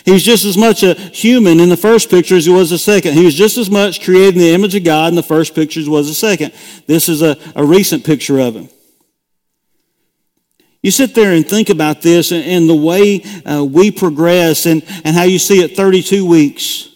He 0.04 0.12
was 0.12 0.22
just 0.22 0.44
as 0.44 0.56
much 0.56 0.82
a 0.82 0.94
human 0.94 1.60
in 1.60 1.68
the 1.68 1.76
first 1.76 2.10
picture 2.10 2.36
as 2.36 2.44
he 2.44 2.52
was 2.52 2.70
the 2.70 2.78
second. 2.78 3.14
He 3.14 3.24
was 3.24 3.34
just 3.34 3.56
as 3.56 3.70
much 3.70 4.04
created 4.04 4.34
in 4.34 4.40
the 4.40 4.52
image 4.52 4.74
of 4.74 4.84
God 4.84 5.08
in 5.08 5.14
the 5.14 5.22
first 5.22 5.54
picture 5.54 5.80
as 5.80 5.88
was 5.88 6.08
the 6.08 6.14
second. 6.14 6.52
This 6.86 7.08
is 7.08 7.22
a, 7.22 7.36
a 7.56 7.64
recent 7.64 8.04
picture 8.04 8.38
of 8.38 8.54
him. 8.54 8.68
You 10.82 10.90
sit 10.92 11.14
there 11.14 11.32
and 11.32 11.46
think 11.46 11.70
about 11.70 12.02
this 12.02 12.30
and, 12.30 12.44
and 12.44 12.68
the 12.68 12.76
way 12.76 13.22
uh, 13.44 13.64
we 13.64 13.90
progress 13.90 14.66
and, 14.66 14.82
and 15.04 15.16
how 15.16 15.24
you 15.24 15.38
see 15.38 15.60
it 15.60 15.76
32 15.76 16.24
weeks. 16.24 16.88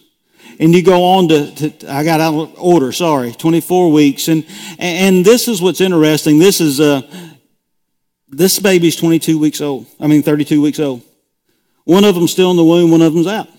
And 0.59 0.73
you 0.73 0.81
go 0.81 1.03
on 1.03 1.27
to, 1.29 1.69
to, 1.69 1.91
I 1.91 2.03
got 2.03 2.21
out 2.21 2.33
of 2.33 2.55
order, 2.57 2.91
sorry, 2.91 3.33
24 3.33 3.91
weeks. 3.91 4.29
And, 4.29 4.45
and 4.79 5.25
this 5.25 5.47
is 5.47 5.61
what's 5.61 5.81
interesting. 5.81 6.39
This 6.39 6.61
is, 6.61 6.79
uh, 6.79 7.01
this 8.29 8.59
baby's 8.59 8.95
22 8.95 9.37
weeks 9.37 9.59
old. 9.59 9.87
I 9.99 10.07
mean, 10.07 10.23
32 10.23 10.61
weeks 10.61 10.79
old. 10.79 11.01
One 11.85 12.05
of 12.05 12.15
them's 12.15 12.31
still 12.31 12.51
in 12.51 12.57
the 12.57 12.63
womb, 12.63 12.91
one 12.91 13.01
of 13.01 13.13
them's 13.13 13.27
out. 13.27 13.49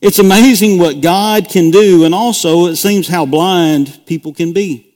It's 0.00 0.18
amazing 0.18 0.78
what 0.78 1.00
God 1.00 1.48
can 1.48 1.70
do, 1.70 2.04
and 2.04 2.14
also 2.14 2.66
it 2.66 2.76
seems 2.76 3.08
how 3.08 3.24
blind 3.24 4.02
people 4.06 4.34
can 4.34 4.52
be. 4.52 4.94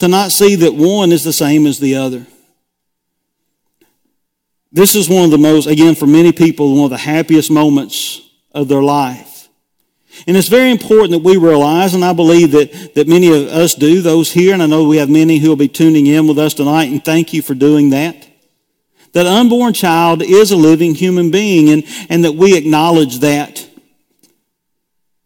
To 0.00 0.08
not 0.08 0.32
see 0.32 0.56
that 0.56 0.74
one 0.74 1.12
is 1.12 1.24
the 1.24 1.32
same 1.32 1.66
as 1.66 1.78
the 1.78 1.96
other. 1.96 2.26
This 4.72 4.94
is 4.94 5.08
one 5.08 5.24
of 5.24 5.30
the 5.30 5.38
most, 5.38 5.66
again, 5.66 5.94
for 5.94 6.06
many 6.06 6.32
people, 6.32 6.74
one 6.74 6.84
of 6.84 6.90
the 6.90 6.98
happiest 6.98 7.50
moments 7.50 8.20
of 8.52 8.68
their 8.68 8.82
life. 8.82 9.48
And 10.26 10.36
it's 10.36 10.48
very 10.48 10.70
important 10.70 11.12
that 11.12 11.22
we 11.22 11.36
realize, 11.36 11.94
and 11.94 12.04
I 12.04 12.12
believe 12.12 12.50
that, 12.52 12.94
that 12.94 13.06
many 13.06 13.28
of 13.28 13.48
us 13.48 13.74
do, 13.74 14.00
those 14.00 14.32
here, 14.32 14.52
and 14.52 14.62
I 14.62 14.66
know 14.66 14.88
we 14.88 14.96
have 14.96 15.10
many 15.10 15.38
who 15.38 15.50
will 15.50 15.56
be 15.56 15.68
tuning 15.68 16.06
in 16.06 16.26
with 16.26 16.38
us 16.38 16.54
tonight, 16.54 16.90
and 16.90 17.04
thank 17.04 17.32
you 17.32 17.42
for 17.42 17.54
doing 17.54 17.90
that 17.90 18.27
that 19.12 19.26
unborn 19.26 19.72
child 19.72 20.22
is 20.22 20.50
a 20.50 20.56
living 20.56 20.94
human 20.94 21.30
being 21.30 21.68
and, 21.68 21.84
and 22.08 22.24
that 22.24 22.32
we 22.32 22.56
acknowledge 22.56 23.20
that. 23.20 23.68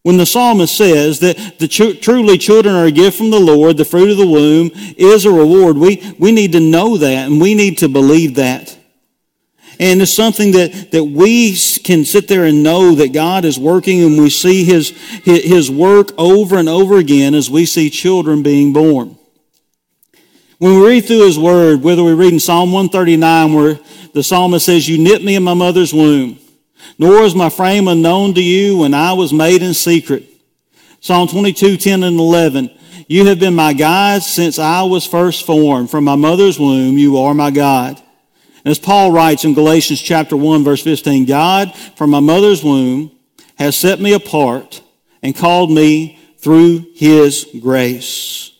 When 0.02 0.16
the 0.16 0.26
psalmist 0.26 0.76
says 0.76 1.20
that 1.20 1.58
the 1.60 1.68
truly 1.68 2.36
children 2.36 2.74
are 2.74 2.86
a 2.86 2.90
gift 2.90 3.18
from 3.18 3.30
the 3.30 3.38
Lord, 3.38 3.76
the 3.76 3.84
fruit 3.84 4.10
of 4.10 4.16
the 4.16 4.26
womb 4.26 4.72
is 4.96 5.24
a 5.24 5.30
reward, 5.30 5.76
we, 5.76 6.14
we 6.18 6.32
need 6.32 6.52
to 6.52 6.60
know 6.60 6.96
that 6.96 7.28
and 7.28 7.40
we 7.40 7.54
need 7.54 7.78
to 7.78 7.88
believe 7.88 8.34
that. 8.34 8.76
And 9.78 10.02
it's 10.02 10.14
something 10.14 10.52
that, 10.52 10.90
that 10.92 11.04
we 11.04 11.56
can 11.84 12.04
sit 12.04 12.28
there 12.28 12.44
and 12.44 12.62
know 12.62 12.94
that 12.96 13.12
God 13.12 13.44
is 13.44 13.58
working 13.58 14.02
and 14.02 14.18
we 14.18 14.28
see 14.28 14.64
his, 14.64 14.90
his 15.24 15.70
work 15.70 16.10
over 16.18 16.56
and 16.56 16.68
over 16.68 16.98
again 16.98 17.34
as 17.34 17.48
we 17.48 17.64
see 17.64 17.88
children 17.88 18.42
being 18.42 18.72
born. 18.72 19.16
When 20.62 20.78
we 20.78 20.86
read 20.86 21.06
through 21.06 21.26
his 21.26 21.40
word, 21.40 21.82
whether 21.82 22.04
we 22.04 22.12
read 22.12 22.32
in 22.32 22.38
Psalm 22.38 22.70
139 22.70 23.52
where 23.52 23.80
the 24.14 24.22
psalmist 24.22 24.64
says, 24.64 24.88
You 24.88 24.96
knit 24.96 25.24
me 25.24 25.34
in 25.34 25.42
my 25.42 25.54
mother's 25.54 25.92
womb, 25.92 26.38
nor 27.00 27.24
is 27.24 27.34
my 27.34 27.48
frame 27.48 27.88
unknown 27.88 28.34
to 28.34 28.40
you 28.40 28.78
when 28.78 28.94
I 28.94 29.12
was 29.14 29.32
made 29.32 29.60
in 29.60 29.74
secret. 29.74 30.24
Psalm 31.00 31.26
22, 31.26 31.78
10 31.78 32.04
and 32.04 32.16
11. 32.16 32.70
You 33.08 33.26
have 33.26 33.40
been 33.40 33.56
my 33.56 33.72
guide 33.72 34.22
since 34.22 34.60
I 34.60 34.84
was 34.84 35.04
first 35.04 35.44
formed. 35.44 35.90
From 35.90 36.04
my 36.04 36.14
mother's 36.14 36.60
womb, 36.60 36.96
you 36.96 37.18
are 37.18 37.34
my 37.34 37.50
God. 37.50 38.00
As 38.64 38.78
Paul 38.78 39.10
writes 39.10 39.44
in 39.44 39.54
Galatians 39.54 40.00
chapter 40.00 40.36
1, 40.36 40.62
verse 40.62 40.84
15, 40.84 41.24
God 41.24 41.74
from 41.96 42.10
my 42.10 42.20
mother's 42.20 42.62
womb 42.62 43.10
has 43.56 43.76
set 43.76 43.98
me 43.98 44.12
apart 44.12 44.80
and 45.24 45.34
called 45.34 45.72
me 45.72 46.20
through 46.38 46.86
his 46.94 47.48
grace. 47.60 48.51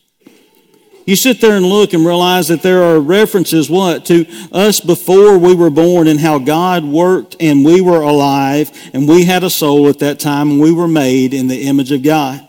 You 1.05 1.17
sit 1.17 1.41
there 1.41 1.57
and 1.57 1.67
look 1.67 1.93
and 1.95 2.07
realize 2.07 2.49
that 2.49 2.63
there 2.63 2.83
are 2.85 3.01
references, 3.01 3.69
what, 3.69 4.05
to 4.07 4.25
us 4.53 4.79
before 4.81 5.37
we 5.37 5.55
were 5.55 5.71
born 5.71 6.07
and 6.07 6.21
how 6.21 6.39
God 6.39 6.85
worked 6.85 7.37
and 7.41 7.65
we 7.65 7.81
were 7.81 8.03
alive 8.03 8.71
and 8.93 9.09
we 9.09 9.25
had 9.25 9.43
a 9.43 9.51
soul 9.51 9.89
at 9.89 9.99
that 9.99 10.21
time 10.21 10.53
and 10.53 10.61
we 10.61 10.73
were 10.73 10.89
made 10.89 11.35
in 11.35 11.49
the 11.49 11.63
image 11.63 11.91
of 11.91 12.03
God. 12.03 12.49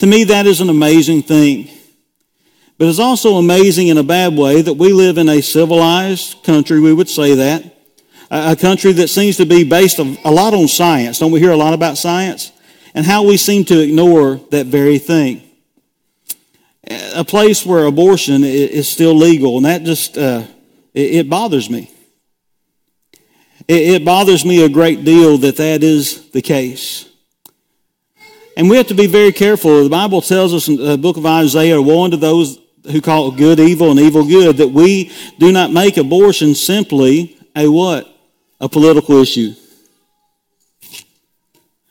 To 0.00 0.06
me, 0.06 0.24
that 0.24 0.46
is 0.46 0.60
an 0.60 0.68
amazing 0.68 1.22
thing. 1.22 1.68
But 2.76 2.88
it's 2.88 2.98
also 2.98 3.36
amazing 3.36 3.88
in 3.88 3.98
a 3.98 4.02
bad 4.02 4.36
way 4.36 4.62
that 4.62 4.74
we 4.74 4.92
live 4.92 5.18
in 5.18 5.28
a 5.28 5.42
civilized 5.42 6.42
country, 6.42 6.80
we 6.80 6.92
would 6.92 7.08
say 7.08 7.34
that. 7.34 7.76
A 8.32 8.56
country 8.56 8.92
that 8.92 9.08
seems 9.08 9.36
to 9.36 9.44
be 9.44 9.64
based 9.64 9.98
a 9.98 10.30
lot 10.30 10.54
on 10.54 10.66
science. 10.66 11.18
Don't 11.18 11.30
we 11.30 11.40
hear 11.40 11.50
a 11.50 11.56
lot 11.56 11.74
about 11.74 11.98
science? 11.98 12.52
And 12.94 13.04
how 13.04 13.22
we 13.22 13.36
seem 13.36 13.64
to 13.66 13.80
ignore 13.80 14.36
that 14.50 14.66
very 14.66 14.98
thing 14.98 15.49
a 16.90 17.24
place 17.24 17.64
where 17.64 17.84
abortion 17.84 18.42
is 18.44 18.88
still 18.88 19.14
legal, 19.14 19.56
and 19.56 19.64
that 19.64 19.84
just 19.84 20.18
uh, 20.18 20.44
it, 20.92 21.28
bothers 21.28 21.70
me. 21.70 21.90
It, 23.68 24.04
bothers 24.04 24.44
me 24.44 24.64
a 24.64 24.68
great 24.68 25.04
deal 25.04 25.38
that 25.38 25.56
that 25.56 25.84
is 25.84 26.30
the 26.30 26.42
case. 26.42 27.08
And 28.56 28.68
we 28.68 28.76
have 28.76 28.88
to 28.88 28.94
be 28.94 29.06
very 29.06 29.32
careful. 29.32 29.84
The 29.84 29.88
Bible 29.88 30.20
tells 30.20 30.52
us 30.52 30.66
in 30.66 30.76
the 30.76 30.98
book 30.98 31.16
of 31.16 31.24
Isaiah, 31.24 31.80
woe 31.80 32.04
unto 32.04 32.16
those 32.16 32.58
who 32.90 33.00
call 33.00 33.30
good 33.30 33.60
evil 33.60 33.90
and 33.90 34.00
evil 34.00 34.26
good, 34.26 34.56
that 34.56 34.68
we 34.68 35.12
do 35.38 35.52
not 35.52 35.72
make 35.72 35.96
abortion 35.96 36.54
simply 36.54 37.38
a 37.54 37.68
what? 37.68 38.12
A 38.60 38.68
political 38.68 39.16
issue. 39.16 39.54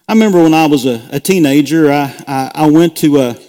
I 0.08 0.14
remember 0.14 0.42
when 0.42 0.54
I 0.54 0.66
was 0.66 0.86
a, 0.86 1.08
a 1.12 1.20
teenager, 1.20 1.92
I, 1.92 2.16
I, 2.28 2.52
I, 2.56 2.70
went 2.70 2.98
to 2.98 3.20
a, 3.20 3.40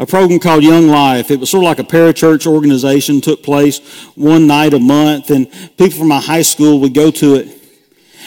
a 0.00 0.06
program 0.06 0.40
called 0.40 0.64
Young 0.64 0.88
Life. 0.88 1.30
It 1.30 1.38
was 1.38 1.50
sort 1.50 1.62
of 1.62 1.66
like 1.66 1.78
a 1.78 1.84
parachurch 1.84 2.46
organization, 2.46 3.20
took 3.20 3.42
place 3.42 3.80
one 4.14 4.46
night 4.46 4.72
a 4.72 4.78
month, 4.78 5.30
and 5.30 5.46
people 5.76 5.98
from 5.98 6.08
my 6.08 6.20
high 6.20 6.40
school 6.40 6.80
would 6.80 6.94
go 6.94 7.10
to 7.10 7.34
it. 7.34 7.58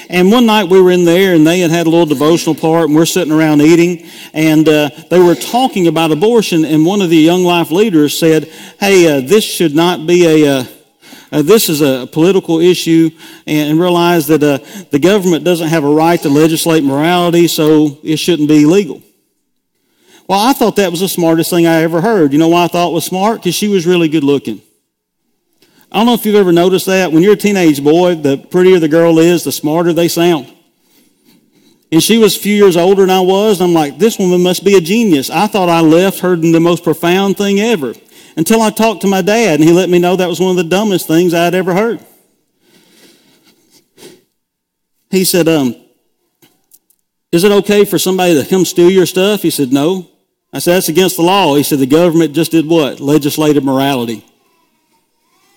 And 0.07 0.31
one 0.31 0.45
night 0.45 0.69
we 0.69 0.79
were 0.79 0.91
in 0.91 1.03
there, 1.03 1.33
and 1.33 1.47
they 1.47 1.61
had 1.61 1.71
had 1.71 1.87
a 1.87 1.89
little 1.89 2.05
devotional 2.05 2.53
part, 2.53 2.89
and 2.89 2.95
we're 2.95 3.07
sitting 3.07 3.33
around 3.33 3.61
eating, 3.61 4.07
and 4.33 4.69
uh, 4.69 4.91
they 5.09 5.17
were 5.17 5.33
talking 5.33 5.87
about 5.87 6.11
abortion, 6.11 6.63
and 6.63 6.85
one 6.85 7.01
of 7.01 7.09
the 7.09 7.17
Young 7.17 7.43
Life 7.43 7.71
leaders 7.71 8.15
said, 8.19 8.45
"Hey, 8.79 9.07
uh, 9.07 9.21
this 9.21 9.43
should 9.43 9.73
not 9.73 10.05
be 10.05 10.25
a." 10.45 10.59
Uh, 10.59 10.65
uh, 11.31 11.41
this 11.41 11.67
is 11.67 11.81
a 11.81 12.05
political 12.05 12.59
issue 12.59 13.09
and, 13.47 13.71
and 13.71 13.79
realize 13.79 14.27
that 14.27 14.43
uh, 14.43 14.59
the 14.91 14.99
government 14.99 15.43
doesn't 15.43 15.69
have 15.69 15.83
a 15.83 15.89
right 15.89 16.21
to 16.21 16.29
legislate 16.29 16.83
morality, 16.83 17.47
so 17.47 17.97
it 18.03 18.17
shouldn't 18.17 18.47
be 18.47 18.65
legal. 18.65 19.01
Well, 20.27 20.39
I 20.39 20.53
thought 20.53 20.77
that 20.77 20.91
was 20.91 21.01
the 21.01 21.09
smartest 21.09 21.49
thing 21.49 21.67
I 21.67 21.81
ever 21.81 22.01
heard. 22.01 22.31
You 22.31 22.39
know 22.39 22.47
why 22.47 22.63
I 22.63 22.67
thought 22.67 22.91
it 22.91 22.93
was 22.93 23.05
smart? 23.05 23.39
Because 23.39 23.55
she 23.55 23.67
was 23.67 23.85
really 23.85 24.07
good 24.07 24.23
looking. 24.23 24.61
I 25.91 25.97
don't 25.97 26.05
know 26.05 26.13
if 26.13 26.25
you've 26.25 26.35
ever 26.35 26.51
noticed 26.51 26.87
that. 26.87 27.11
When 27.11 27.21
you're 27.21 27.33
a 27.33 27.37
teenage 27.37 27.83
boy, 27.83 28.15
the 28.15 28.37
prettier 28.37 28.79
the 28.79 28.87
girl 28.87 29.19
is, 29.19 29.43
the 29.43 29.51
smarter 29.51 29.93
they 29.93 30.07
sound. 30.07 30.51
And 31.91 32.01
she 32.01 32.17
was 32.17 32.35
a 32.35 32.39
few 32.39 32.55
years 32.55 32.75
older 32.75 33.03
than 33.03 33.11
I 33.11 33.19
was. 33.19 33.61
I'm 33.61 33.73
like, 33.73 33.99
this 33.99 34.17
woman 34.17 34.41
must 34.41 34.63
be 34.63 34.75
a 34.75 34.81
genius. 34.81 35.29
I 35.29 35.45
thought 35.45 35.69
I 35.69 35.81
left 35.81 36.21
her 36.21 36.35
the 36.35 36.59
most 36.59 36.83
profound 36.83 37.37
thing 37.37 37.59
ever 37.59 37.93
until 38.35 38.61
I 38.61 38.71
talked 38.71 39.01
to 39.01 39.07
my 39.07 39.21
dad, 39.21 39.59
and 39.59 39.63
he 39.63 39.71
let 39.71 39.89
me 39.89 39.99
know 39.99 40.15
that 40.15 40.27
was 40.27 40.39
one 40.39 40.49
of 40.49 40.57
the 40.57 40.63
dumbest 40.63 41.05
things 41.05 41.35
I'd 41.35 41.53
ever 41.53 41.73
heard. 41.75 42.03
He 45.11 45.23
said, 45.23 45.47
um, 45.47 45.75
Is 47.31 47.43
it 47.43 47.51
okay 47.51 47.85
for 47.85 47.99
somebody 47.99 48.41
to 48.41 48.49
come 48.49 48.65
steal 48.65 48.89
your 48.89 49.05
stuff? 49.05 49.43
He 49.43 49.51
said, 49.51 49.71
No. 49.71 50.09
I 50.53 50.59
said, 50.59 50.75
that's 50.75 50.89
against 50.89 51.17
the 51.17 51.23
law. 51.23 51.55
He 51.55 51.63
said, 51.63 51.79
the 51.79 51.87
government 51.87 52.33
just 52.33 52.51
did 52.51 52.67
what? 52.67 52.99
Legislative 52.99 53.63
morality. 53.63 54.23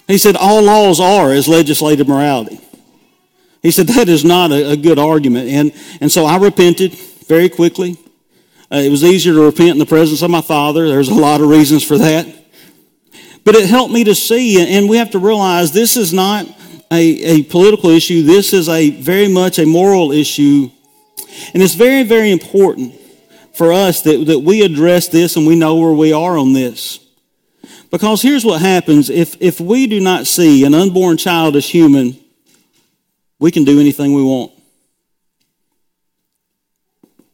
He 0.09 0.17
said, 0.17 0.37
all 0.37 0.62
laws 0.62 1.00
are 1.00 1.33
is 1.33 1.47
legislative 1.47 2.09
morality. 2.09 2.61
He 3.61 3.71
said, 3.71 3.88
that 3.88 4.09
is 4.09 4.25
not 4.25 4.53
a, 4.53 4.73
a 4.73 4.76
good 4.76 4.99
argument. 4.99 5.50
And, 5.50 5.73
and 6.00 6.11
so 6.11 6.25
I 6.25 6.38
repented 6.38 6.95
very 7.26 7.49
quickly. 7.51 7.99
Uh, 8.73 8.77
it 8.77 8.90
was 8.90 9.05
easier 9.05 9.35
to 9.35 9.44
repent 9.44 9.70
in 9.70 9.79
the 9.79 9.87
presence 9.87 10.23
of 10.23 10.31
my 10.31 10.40
father. 10.40 10.88
There's 10.88 11.09
a 11.09 11.14
lot 11.14 11.40
of 11.40 11.49
reasons 11.49 11.85
for 11.85 11.99
that. 11.99 12.27
But 13.44 13.55
it 13.55 13.68
helped 13.68 13.92
me 13.92 14.05
to 14.05 14.14
see, 14.14 14.61
and 14.75 14.88
we 14.88 14.97
have 14.97 15.11
to 15.11 15.18
realize 15.18 15.73
this 15.73 15.97
is 15.97 16.12
not 16.12 16.47
a, 16.90 17.40
a 17.40 17.42
political 17.44 17.90
issue. 17.90 18.23
This 18.23 18.53
is 18.53 18.68
a 18.68 18.90
very 18.90 19.29
much 19.29 19.59
a 19.59 19.66
moral 19.66 20.11
issue. 20.11 20.70
And 21.53 21.62
it's 21.62 21.75
very, 21.75 22.03
very 22.03 22.31
important 22.31 22.94
for 23.57 23.73
us 23.73 24.03
that, 24.03 24.27
that 24.27 24.40
we 24.40 24.62
address 24.62 25.09
this 25.09 25.35
and 25.37 25.47
we 25.47 25.57
know 25.57 25.77
where 25.77 25.92
we 25.92 26.12
are 26.12 26.37
on 26.37 26.53
this. 26.53 27.01
Because 27.90 28.21
here's 28.21 28.45
what 28.45 28.61
happens 28.61 29.09
if, 29.09 29.40
if 29.40 29.61
we 29.61 29.87
do 29.87 29.99
not 29.99 30.27
see 30.27 30.64
an 30.64 30.75
unborn 30.75 31.16
child 31.16 31.57
as 31.57 31.66
human, 31.66 32.19
we 33.38 33.51
can 33.51 33.64
do 33.64 33.81
anything 33.81 34.12
we 34.12 34.23
want. 34.23 34.53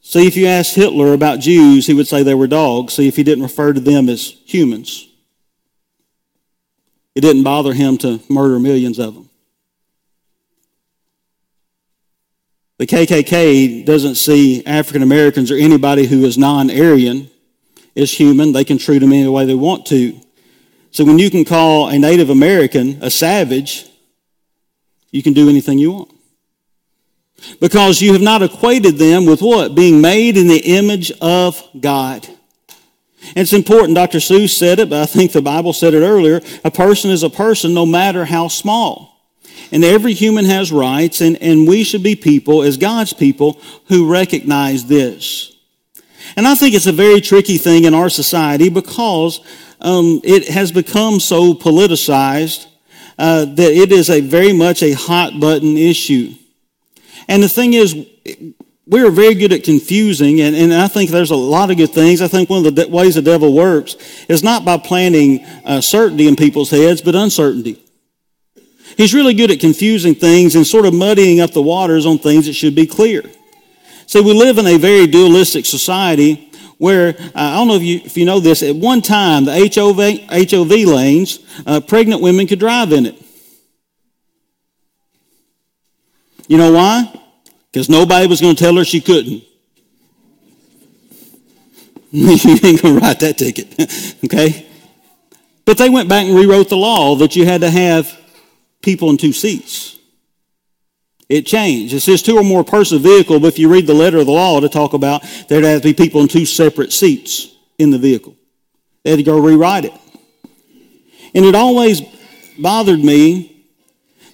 See, 0.00 0.26
if 0.26 0.36
you 0.36 0.46
asked 0.46 0.74
Hitler 0.74 1.12
about 1.12 1.40
Jews, 1.40 1.86
he 1.86 1.94
would 1.94 2.06
say 2.06 2.22
they 2.22 2.34
were 2.34 2.46
dogs. 2.46 2.94
See, 2.94 3.08
if 3.08 3.16
he 3.16 3.22
didn't 3.24 3.42
refer 3.42 3.72
to 3.72 3.80
them 3.80 4.08
as 4.08 4.36
humans, 4.44 5.08
it 7.14 7.22
didn't 7.22 7.44
bother 7.44 7.72
him 7.72 7.98
to 7.98 8.20
murder 8.28 8.58
millions 8.58 8.98
of 8.98 9.14
them. 9.14 9.30
The 12.82 12.88
KKK 12.88 13.84
doesn't 13.84 14.16
see 14.16 14.66
African 14.66 15.04
Americans 15.04 15.52
or 15.52 15.54
anybody 15.54 16.04
who 16.04 16.24
is 16.24 16.36
non 16.36 16.68
Aryan 16.68 17.30
as 17.96 18.10
human. 18.10 18.50
They 18.50 18.64
can 18.64 18.76
treat 18.76 18.98
them 18.98 19.12
any 19.12 19.28
way 19.28 19.46
they 19.46 19.54
want 19.54 19.86
to. 19.86 20.20
So 20.90 21.04
when 21.04 21.16
you 21.16 21.30
can 21.30 21.44
call 21.44 21.90
a 21.90 21.96
Native 21.96 22.28
American 22.28 22.98
a 23.00 23.08
savage, 23.08 23.88
you 25.12 25.22
can 25.22 25.32
do 25.32 25.48
anything 25.48 25.78
you 25.78 25.92
want. 25.92 26.12
Because 27.60 28.02
you 28.02 28.14
have 28.14 28.20
not 28.20 28.42
equated 28.42 28.96
them 28.96 29.26
with 29.26 29.42
what? 29.42 29.76
Being 29.76 30.00
made 30.00 30.36
in 30.36 30.48
the 30.48 30.58
image 30.58 31.12
of 31.20 31.62
God. 31.78 32.26
And 32.26 33.38
it's 33.44 33.52
important. 33.52 33.94
Dr. 33.94 34.18
Seuss 34.18 34.58
said 34.58 34.80
it, 34.80 34.90
but 34.90 35.02
I 35.02 35.06
think 35.06 35.30
the 35.30 35.40
Bible 35.40 35.72
said 35.72 35.94
it 35.94 36.02
earlier. 36.02 36.40
A 36.64 36.70
person 36.72 37.12
is 37.12 37.22
a 37.22 37.30
person 37.30 37.74
no 37.74 37.86
matter 37.86 38.24
how 38.24 38.48
small. 38.48 39.11
And 39.70 39.84
every 39.84 40.12
human 40.12 40.44
has 40.44 40.70
rights, 40.70 41.20
and, 41.20 41.40
and 41.42 41.66
we 41.66 41.82
should 41.82 42.02
be 42.02 42.14
people, 42.14 42.62
as 42.62 42.76
God's 42.76 43.12
people, 43.12 43.60
who 43.86 44.10
recognize 44.10 44.86
this. 44.86 45.56
And 46.36 46.46
I 46.46 46.54
think 46.54 46.74
it's 46.74 46.86
a 46.86 46.92
very 46.92 47.20
tricky 47.20 47.58
thing 47.58 47.84
in 47.84 47.94
our 47.94 48.10
society 48.10 48.68
because 48.68 49.40
um, 49.80 50.20
it 50.24 50.48
has 50.48 50.72
become 50.72 51.20
so 51.20 51.54
politicized 51.54 52.66
uh, 53.18 53.44
that 53.44 53.72
it 53.72 53.92
is 53.92 54.10
a 54.10 54.20
very 54.20 54.52
much 54.52 54.82
a 54.82 54.92
hot 54.92 55.38
button 55.40 55.76
issue. 55.76 56.34
And 57.28 57.42
the 57.42 57.48
thing 57.48 57.74
is, 57.74 57.94
we 58.86 59.00
are 59.00 59.10
very 59.10 59.34
good 59.34 59.52
at 59.52 59.64
confusing, 59.64 60.40
and, 60.40 60.56
and 60.56 60.74
I 60.74 60.88
think 60.88 61.10
there's 61.10 61.30
a 61.30 61.36
lot 61.36 61.70
of 61.70 61.76
good 61.76 61.92
things. 61.92 62.20
I 62.20 62.28
think 62.28 62.50
one 62.50 62.66
of 62.66 62.74
the 62.74 62.88
ways 62.88 63.14
the 63.14 63.22
devil 63.22 63.54
works 63.54 63.96
is 64.28 64.42
not 64.42 64.64
by 64.64 64.76
planting 64.78 65.44
uh, 65.64 65.80
certainty 65.80 66.26
in 66.26 66.36
people's 66.36 66.70
heads, 66.70 67.00
but 67.00 67.14
uncertainty. 67.14 67.82
He's 68.96 69.14
really 69.14 69.34
good 69.34 69.50
at 69.50 69.60
confusing 69.60 70.14
things 70.14 70.54
and 70.54 70.66
sort 70.66 70.86
of 70.86 70.94
muddying 70.94 71.40
up 71.40 71.52
the 71.52 71.62
waters 71.62 72.06
on 72.06 72.18
things 72.18 72.46
that 72.46 72.54
should 72.54 72.74
be 72.74 72.86
clear. 72.86 73.22
So 74.06 74.22
we 74.22 74.34
live 74.34 74.58
in 74.58 74.66
a 74.66 74.76
very 74.76 75.06
dualistic 75.06 75.64
society 75.64 76.50
where, 76.78 77.14
uh, 77.18 77.30
I 77.34 77.54
don't 77.54 77.68
know 77.68 77.76
if 77.76 77.82
you, 77.82 78.00
if 78.04 78.16
you 78.16 78.24
know 78.24 78.40
this, 78.40 78.62
at 78.62 78.74
one 78.74 79.02
time, 79.02 79.44
the 79.44 79.52
HOV, 79.52 80.50
HOV 80.50 80.70
lanes, 80.88 81.38
uh, 81.66 81.80
pregnant 81.80 82.20
women 82.20 82.46
could 82.46 82.58
drive 82.58 82.92
in 82.92 83.06
it. 83.06 83.22
You 86.48 86.58
know 86.58 86.72
why? 86.72 87.12
Because 87.70 87.88
nobody 87.88 88.26
was 88.26 88.40
going 88.40 88.56
to 88.56 88.62
tell 88.62 88.76
her 88.76 88.84
she 88.84 89.00
couldn't. 89.00 89.44
you 92.10 92.30
ain't 92.30 92.82
going 92.82 92.96
to 92.96 92.98
write 93.00 93.20
that 93.20 93.38
ticket, 93.38 93.68
okay? 94.24 94.66
But 95.64 95.78
they 95.78 95.88
went 95.88 96.08
back 96.08 96.26
and 96.26 96.36
rewrote 96.36 96.68
the 96.68 96.76
law 96.76 97.14
that 97.16 97.36
you 97.36 97.46
had 97.46 97.62
to 97.62 97.70
have 97.70 98.18
people 98.82 99.10
in 99.10 99.16
two 99.16 99.32
seats. 99.32 99.98
It 101.28 101.46
changed. 101.46 101.94
It 101.94 102.00
says 102.00 102.20
two 102.20 102.36
or 102.36 102.44
more 102.44 102.62
person 102.62 102.98
vehicle, 102.98 103.40
but 103.40 103.46
if 103.46 103.58
you 103.58 103.72
read 103.72 103.86
the 103.86 103.94
letter 103.94 104.18
of 104.18 104.26
the 104.26 104.32
law 104.32 104.60
to 104.60 104.68
talk 104.68 104.92
about 104.92 105.24
there'd 105.48 105.64
have 105.64 105.80
to 105.80 105.88
be 105.88 105.94
people 105.94 106.20
in 106.20 106.28
two 106.28 106.44
separate 106.44 106.92
seats 106.92 107.54
in 107.78 107.90
the 107.90 107.98
vehicle. 107.98 108.36
They 109.02 109.10
had 109.10 109.16
to 109.16 109.22
go 109.22 109.38
rewrite 109.38 109.86
it. 109.86 109.94
And 111.34 111.44
it 111.44 111.54
always 111.54 112.02
bothered 112.58 113.02
me 113.02 113.66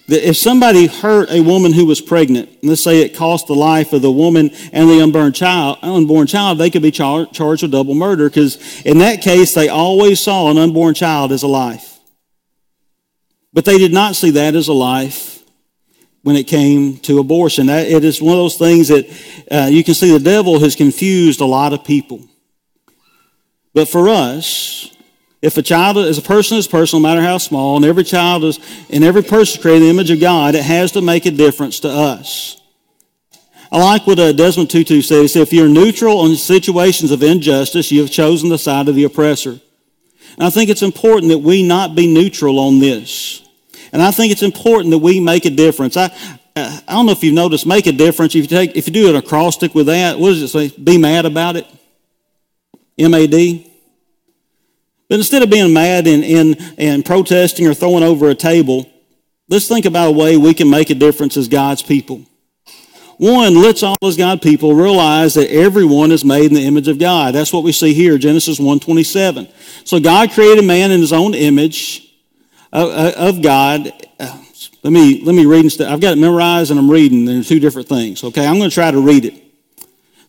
that 0.09 0.27
if 0.27 0.35
somebody 0.35 0.87
hurt 0.87 1.29
a 1.31 1.39
woman 1.39 1.71
who 1.71 1.85
was 1.85 2.01
pregnant, 2.01 2.49
let's 2.63 2.83
say 2.83 3.01
it 3.01 3.15
cost 3.15 3.47
the 3.47 3.55
life 3.55 3.93
of 3.93 4.01
the 4.01 4.11
woman 4.11 4.49
and 4.73 4.89
the 4.89 5.01
unborn 5.01 5.31
child, 5.33 5.77
unborn 5.81 6.27
child 6.27 6.57
they 6.57 6.69
could 6.69 6.81
be 6.81 6.91
char- 6.91 7.27
charged 7.27 7.61
with 7.61 7.71
double 7.71 7.93
murder 7.93 8.27
because 8.27 8.81
in 8.81 8.97
that 8.97 9.21
case 9.21 9.53
they 9.53 9.69
always 9.69 10.19
saw 10.19 10.49
an 10.49 10.57
unborn 10.57 10.95
child 10.95 11.31
as 11.31 11.43
a 11.43 11.47
life. 11.47 11.88
But 13.51 13.65
they 13.65 13.77
did 13.77 13.91
not 13.91 14.15
see 14.15 14.31
that 14.31 14.55
as 14.55 14.67
a 14.67 14.73
life 14.73 15.43
when 16.21 16.35
it 16.35 16.47
came 16.47 16.97
to 16.99 17.19
abortion. 17.19 17.67
That, 17.67 17.87
it 17.87 18.03
is 18.03 18.21
one 18.21 18.33
of 18.33 18.43
those 18.43 18.57
things 18.57 18.89
that 18.89 19.05
uh, 19.51 19.69
you 19.69 19.83
can 19.83 19.93
see 19.93 20.11
the 20.11 20.19
devil 20.19 20.59
has 20.59 20.75
confused 20.75 21.41
a 21.41 21.45
lot 21.45 21.73
of 21.73 21.83
people. 21.83 22.21
But 23.73 23.87
for 23.87 24.09
us, 24.09 24.91
If 25.41 25.57
a 25.57 25.61
child 25.61 25.97
is 25.97 26.17
a 26.17 26.21
person 26.21 26.57
is 26.57 26.67
personal, 26.67 27.01
no 27.01 27.07
matter 27.07 27.21
how 27.21 27.37
small, 27.37 27.77
and 27.77 27.85
every 27.85 28.03
child 28.03 28.43
is 28.43 28.59
and 28.89 29.03
every 29.03 29.23
person 29.23 29.57
is 29.57 29.61
created 29.61 29.83
in 29.83 29.95
the 29.95 30.01
image 30.01 30.11
of 30.11 30.19
God, 30.19 30.53
it 30.55 30.63
has 30.63 30.91
to 30.93 31.01
make 31.01 31.25
a 31.25 31.31
difference 31.31 31.79
to 31.81 31.89
us. 31.89 32.61
I 33.71 33.77
like 33.77 34.05
what 34.05 34.19
uh, 34.19 34.33
Desmond 34.33 34.69
Tutu 34.69 35.01
said. 35.01 35.21
He 35.21 35.27
said, 35.27 35.43
if 35.43 35.53
you're 35.53 35.69
neutral 35.69 36.19
on 36.19 36.35
situations 36.35 37.11
of 37.11 37.23
injustice, 37.23 37.91
you 37.91 38.01
have 38.01 38.11
chosen 38.11 38.49
the 38.49 38.57
side 38.57 38.89
of 38.89 38.95
the 38.95 39.03
oppressor. 39.03 39.61
And 40.37 40.43
I 40.43 40.49
think 40.49 40.69
it's 40.69 40.81
important 40.81 41.29
that 41.31 41.39
we 41.39 41.63
not 41.63 41.95
be 41.95 42.07
neutral 42.07 42.59
on 42.59 42.79
this. 42.79 43.41
And 43.91 44.01
I 44.01 44.11
think 44.11 44.31
it's 44.31 44.43
important 44.43 44.91
that 44.91 44.99
we 44.99 45.19
make 45.19 45.45
a 45.45 45.49
difference. 45.49 45.97
I, 45.97 46.05
uh, 46.55 46.79
I 46.87 46.93
don't 46.93 47.05
know 47.05 47.11
if 47.11 47.23
you've 47.23 47.33
noticed, 47.33 47.65
make 47.65 47.87
a 47.87 47.91
difference. 47.91 48.35
If 48.35 48.43
you 48.43 48.47
take, 48.47 48.75
if 48.75 48.87
you 48.87 48.93
do 48.93 49.09
an 49.09 49.15
acrostic 49.15 49.73
with 49.73 49.87
that, 49.87 50.19
what 50.19 50.29
does 50.29 50.41
it 50.41 50.47
say? 50.49 50.69
Be 50.69 50.97
mad 50.97 51.25
about 51.25 51.55
it. 51.55 51.65
M-A-D. 52.97 53.65
But 55.07 55.17
instead 55.17 55.41
of 55.41 55.49
being 55.49 55.73
mad 55.73 56.05
and, 56.05 56.23
and, 56.23 56.75
and 56.77 57.05
protesting 57.05 57.65
or 57.65 57.73
throwing 57.73 58.03
over 58.03 58.29
a 58.29 58.35
table, 58.35 58.87
let's 59.47 59.67
think 59.67 59.85
about 59.85 60.09
a 60.09 60.11
way 60.11 60.37
we 60.37 60.53
can 60.53 60.69
make 60.69 60.91
a 60.91 60.95
difference 60.95 61.35
as 61.35 61.47
God's 61.47 61.81
people. 61.81 62.25
One, 63.19 63.61
let's 63.61 63.83
all 63.83 63.97
as 64.01 64.15
God 64.15 64.41
people 64.41 64.73
realize 64.73 65.33
that 65.33 65.51
everyone 65.51 66.13
is 66.13 66.23
made 66.23 66.45
in 66.45 66.53
the 66.53 66.65
image 66.65 66.87
of 66.87 66.97
God. 66.97 67.35
That's 67.35 67.51
what 67.51 67.65
we 67.65 67.73
see 67.73 67.93
here, 67.93 68.17
Genesis 68.17 68.59
1.27. 68.59 69.51
So 69.85 69.99
God 69.99 70.31
created 70.31 70.63
man 70.63 70.89
in 70.91 71.01
his 71.01 71.11
own 71.11 71.33
image 71.33 72.15
of, 72.71 72.89
of 72.89 73.41
God. 73.41 73.91
Uh, 74.17 74.41
let 74.83 74.93
me, 74.93 75.21
let 75.21 75.35
me 75.35 75.45
read 75.45 75.65
instead. 75.65 75.91
I've 75.91 75.99
got 75.99 76.13
it 76.13 76.21
memorized 76.21 76.71
and 76.71 76.79
I'm 76.79 76.89
reading. 76.89 77.25
They're 77.25 77.43
two 77.43 77.59
different 77.59 77.89
things, 77.89 78.23
okay? 78.23 78.47
I'm 78.47 78.57
going 78.57 78.69
to 78.69 78.73
try 78.73 78.89
to 78.89 79.01
read 79.01 79.25
it. 79.25 79.33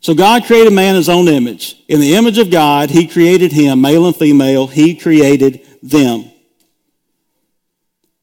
So 0.00 0.12
God 0.12 0.44
created 0.44 0.72
man 0.72 0.90
in 0.90 0.96
his 0.96 1.08
own 1.08 1.28
image. 1.28 1.84
In 1.86 2.00
the 2.00 2.16
image 2.16 2.38
of 2.38 2.50
God, 2.50 2.90
he 2.90 3.06
created 3.06 3.52
him, 3.52 3.80
male 3.80 4.04
and 4.04 4.16
female, 4.16 4.66
he 4.66 4.96
created 4.96 5.64
them. 5.80 6.29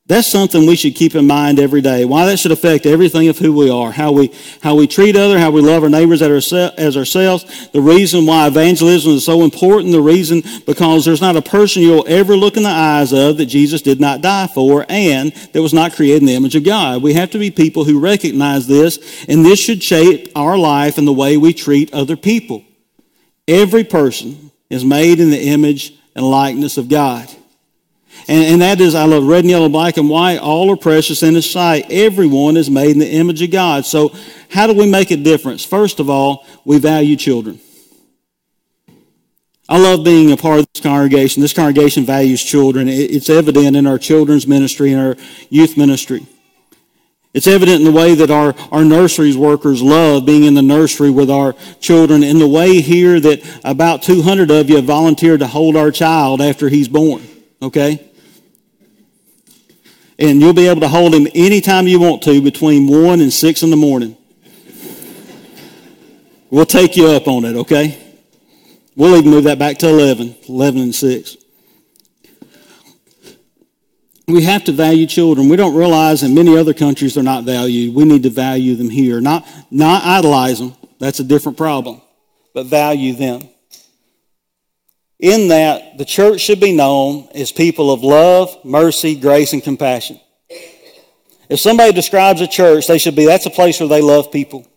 That's 0.08 0.32
something 0.32 0.66
we 0.66 0.78
should 0.78 0.96
keep 0.96 1.16
in 1.16 1.28
mind 1.28 1.60
every 1.60 1.82
day. 1.82 2.06
Why 2.06 2.26
that 2.28 2.40
should 2.40 2.54
affect 2.54 2.86
everything 2.86 3.28
of 3.28 3.38
who 3.38 3.52
we 3.52 3.70
are, 3.70 3.92
how 3.92 4.14
we, 4.14 4.34
how 4.62 4.74
we 4.74 4.88
treat 4.88 5.18
other, 5.18 5.38
how 5.38 5.52
we 5.52 5.60
love 5.60 5.84
our 5.84 5.90
neighbors 5.90 6.22
as 6.22 6.96
ourselves. 6.96 7.70
The 7.72 7.82
reason 7.82 8.26
why 8.26 8.48
evangelism 8.48 9.12
is 9.12 9.26
so 9.26 9.44
important, 9.44 9.92
the 9.92 10.02
reason 10.02 10.44
because 10.66 11.04
there's 11.04 11.20
not 11.20 11.36
a 11.36 11.42
person 11.42 11.82
you'll 11.82 12.08
ever 12.08 12.38
look 12.38 12.56
in 12.56 12.64
the 12.64 12.70
eyes 12.70 13.12
of 13.12 13.36
that 13.36 13.48
Jesus 13.48 13.82
did 13.82 14.00
not 14.00 14.22
die 14.22 14.48
for 14.48 14.86
and 14.88 15.34
that 15.52 15.62
was 15.62 15.74
not 15.74 15.92
created 15.92 16.22
in 16.22 16.28
the 16.28 16.36
image 16.36 16.56
of 16.56 16.64
God. 16.64 17.04
We 17.04 17.14
have 17.16 17.32
to 17.32 17.38
be 17.38 17.52
people 17.52 17.84
who 17.84 18.00
recognize 18.00 18.66
this 18.66 19.26
and 19.28 19.46
this 19.46 19.60
should 19.60 19.84
shape 19.84 20.32
our 20.38 20.58
life 20.58 20.98
and 20.98 21.06
the 21.06 21.12
way 21.12 21.36
we 21.36 21.54
treat 21.54 21.94
other 21.94 22.16
people. 22.16 22.64
Every 23.46 23.84
person 23.84 24.52
is 24.70 24.86
made 24.86 25.20
in 25.20 25.32
the 25.32 25.48
image 25.50 25.94
and 26.16 26.26
likeness 26.26 26.78
of 26.78 26.88
God. 26.88 27.30
And, 28.28 28.44
and 28.44 28.62
that 28.62 28.82
is, 28.82 28.94
I 28.94 29.06
love 29.06 29.26
red 29.26 29.40
and 29.40 29.50
yellow, 29.50 29.70
black 29.70 29.98
and 29.98 30.10
white. 30.10 30.40
All 30.40 30.70
are 30.72 30.78
precious 30.78 31.24
in 31.24 31.36
His 31.36 31.50
sight. 31.50 31.86
Everyone 31.90 32.58
is 32.58 32.70
made 32.70 32.92
in 32.92 33.00
the 33.00 33.10
image 33.10 33.42
of 33.42 33.52
God. 33.52 33.86
So, 33.86 34.14
how 34.50 34.68
do 34.68 34.74
we 34.74 34.90
make 34.90 35.12
a 35.12 35.18
difference? 35.18 35.64
First 35.64 36.00
of 36.00 36.10
all, 36.10 36.46
we 36.66 36.80
value 36.80 37.16
children. 37.16 37.60
I 39.70 39.78
love 39.78 40.04
being 40.04 40.32
a 40.32 40.38
part 40.38 40.60
of 40.60 40.68
this 40.74 40.82
congregation. 40.82 41.42
This 41.42 41.54
congregation 41.54 42.06
values 42.06 42.42
children. 42.42 42.88
It's 42.88 43.30
evident 43.30 43.76
in 43.76 43.86
our 43.86 43.98
children's 43.98 44.48
ministry 44.48 44.94
and 44.94 45.02
our 45.02 45.16
youth 45.50 45.78
ministry. 45.78 46.26
It's 47.34 47.48
evident 47.48 47.80
in 47.80 47.84
the 47.84 47.92
way 47.92 48.16
that 48.16 48.32
our, 48.32 48.56
our 48.72 48.86
nurseries 48.86 49.38
workers 49.38 49.82
love 49.82 50.26
being 50.26 50.46
in 50.46 50.54
the 50.54 50.62
nursery 50.62 51.12
with 51.12 51.30
our 51.30 51.54
children, 51.80 52.24
in 52.24 52.40
the 52.40 52.48
way 52.48 52.82
here 52.82 53.20
that 53.20 53.62
about 53.64 54.02
200 54.02 54.50
of 54.50 54.70
you 54.70 54.78
have 54.78 54.86
volunteered 54.86 55.42
to 55.42 55.48
hold 55.48 55.76
our 55.76 55.92
child 55.92 56.42
after 56.42 56.70
he's 56.70 56.88
born. 56.88 57.22
Okay? 57.62 58.07
And 60.20 60.42
you'll 60.42 60.54
be 60.54 60.68
able 60.68 60.82
to 60.82 60.88
hold 60.88 61.14
him 61.14 61.28
anytime 61.36 61.88
you 61.88 62.00
want 62.00 62.24
to 62.24 62.42
between 62.42 62.88
1 62.88 63.22
and 63.22 63.32
6 63.32 63.64
in 63.64 63.70
the 63.70 63.76
morning. 63.76 64.18
We'll 66.50 66.66
take 66.66 66.96
you 66.96 67.08
up 67.08 67.28
on 67.28 67.46
it, 67.46 67.56
okay? 67.56 68.02
We'll 68.96 69.16
even 69.18 69.30
move 69.30 69.44
that 69.44 69.60
back 69.60 69.78
to 69.80 69.90
11, 69.90 70.36
11 70.48 70.82
and 70.82 70.96
6. 70.96 71.38
We 74.28 74.44
have 74.44 74.64
to 74.66 74.72
value 74.72 75.06
children. 75.06 75.50
We 75.50 75.56
don't 75.56 75.76
realize 75.76 76.24
in 76.24 76.34
many 76.34 76.58
other 76.58 76.74
countries 76.74 77.14
they're 77.14 77.24
not 77.24 77.44
valued. 77.44 77.96
We 77.96 78.04
need 78.04 78.24
to 78.24 78.30
value 78.30 78.76
them 78.76 78.90
here. 78.90 79.22
Not, 79.22 79.48
not 79.72 80.04
idolize 80.04 80.60
them. 80.60 80.76
That's 81.00 81.20
a 81.20 81.24
different 81.24 81.58
problem. 81.58 82.02
But 82.54 82.66
value 82.66 83.14
them. 83.14 83.48
In 85.20 85.48
that, 85.48 85.98
the 85.98 86.06
church 86.06 86.42
should 86.42 86.60
be 86.60 86.76
known 86.76 87.28
as 87.34 87.52
people 87.52 87.92
of 87.92 88.04
love, 88.04 88.56
mercy, 88.64 89.20
grace, 89.20 89.54
and 89.54 89.64
compassion. 89.64 90.20
If 91.50 91.60
somebody 91.60 91.92
describes 91.94 92.42
a 92.42 92.48
church, 92.48 92.88
they 92.88 92.98
should 92.98 93.16
be, 93.16 93.26
that's 93.26 93.46
a 93.46 93.52
place 93.52 93.80
where 93.80 93.90
they 93.90 94.02
love 94.02 94.32
people. 94.32 94.68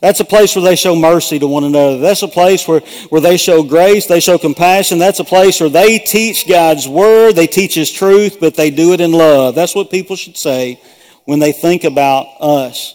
That's 0.00 0.20
a 0.20 0.24
place 0.24 0.54
where 0.54 0.64
they 0.64 0.76
show 0.76 0.94
mercy 0.94 1.38
to 1.38 1.46
one 1.46 1.64
another. 1.64 1.98
That's 1.98 2.22
a 2.22 2.28
place 2.28 2.66
where, 2.68 2.80
where 3.08 3.20
they 3.20 3.36
show 3.36 3.62
grace, 3.62 4.06
they 4.06 4.20
show 4.20 4.38
compassion. 4.38 4.98
That's 4.98 5.18
a 5.18 5.24
place 5.24 5.60
where 5.60 5.68
they 5.68 5.98
teach 5.98 6.48
God's 6.48 6.86
word, 6.86 7.34
they 7.34 7.46
teach 7.46 7.74
His 7.74 7.90
truth, 7.90 8.38
but 8.40 8.54
they 8.54 8.70
do 8.70 8.92
it 8.92 9.00
in 9.00 9.12
love. 9.12 9.54
That's 9.54 9.74
what 9.74 9.90
people 9.90 10.16
should 10.16 10.36
say 10.36 10.80
when 11.24 11.40
they 11.40 11.52
think 11.52 11.84
about 11.84 12.26
us. 12.40 12.94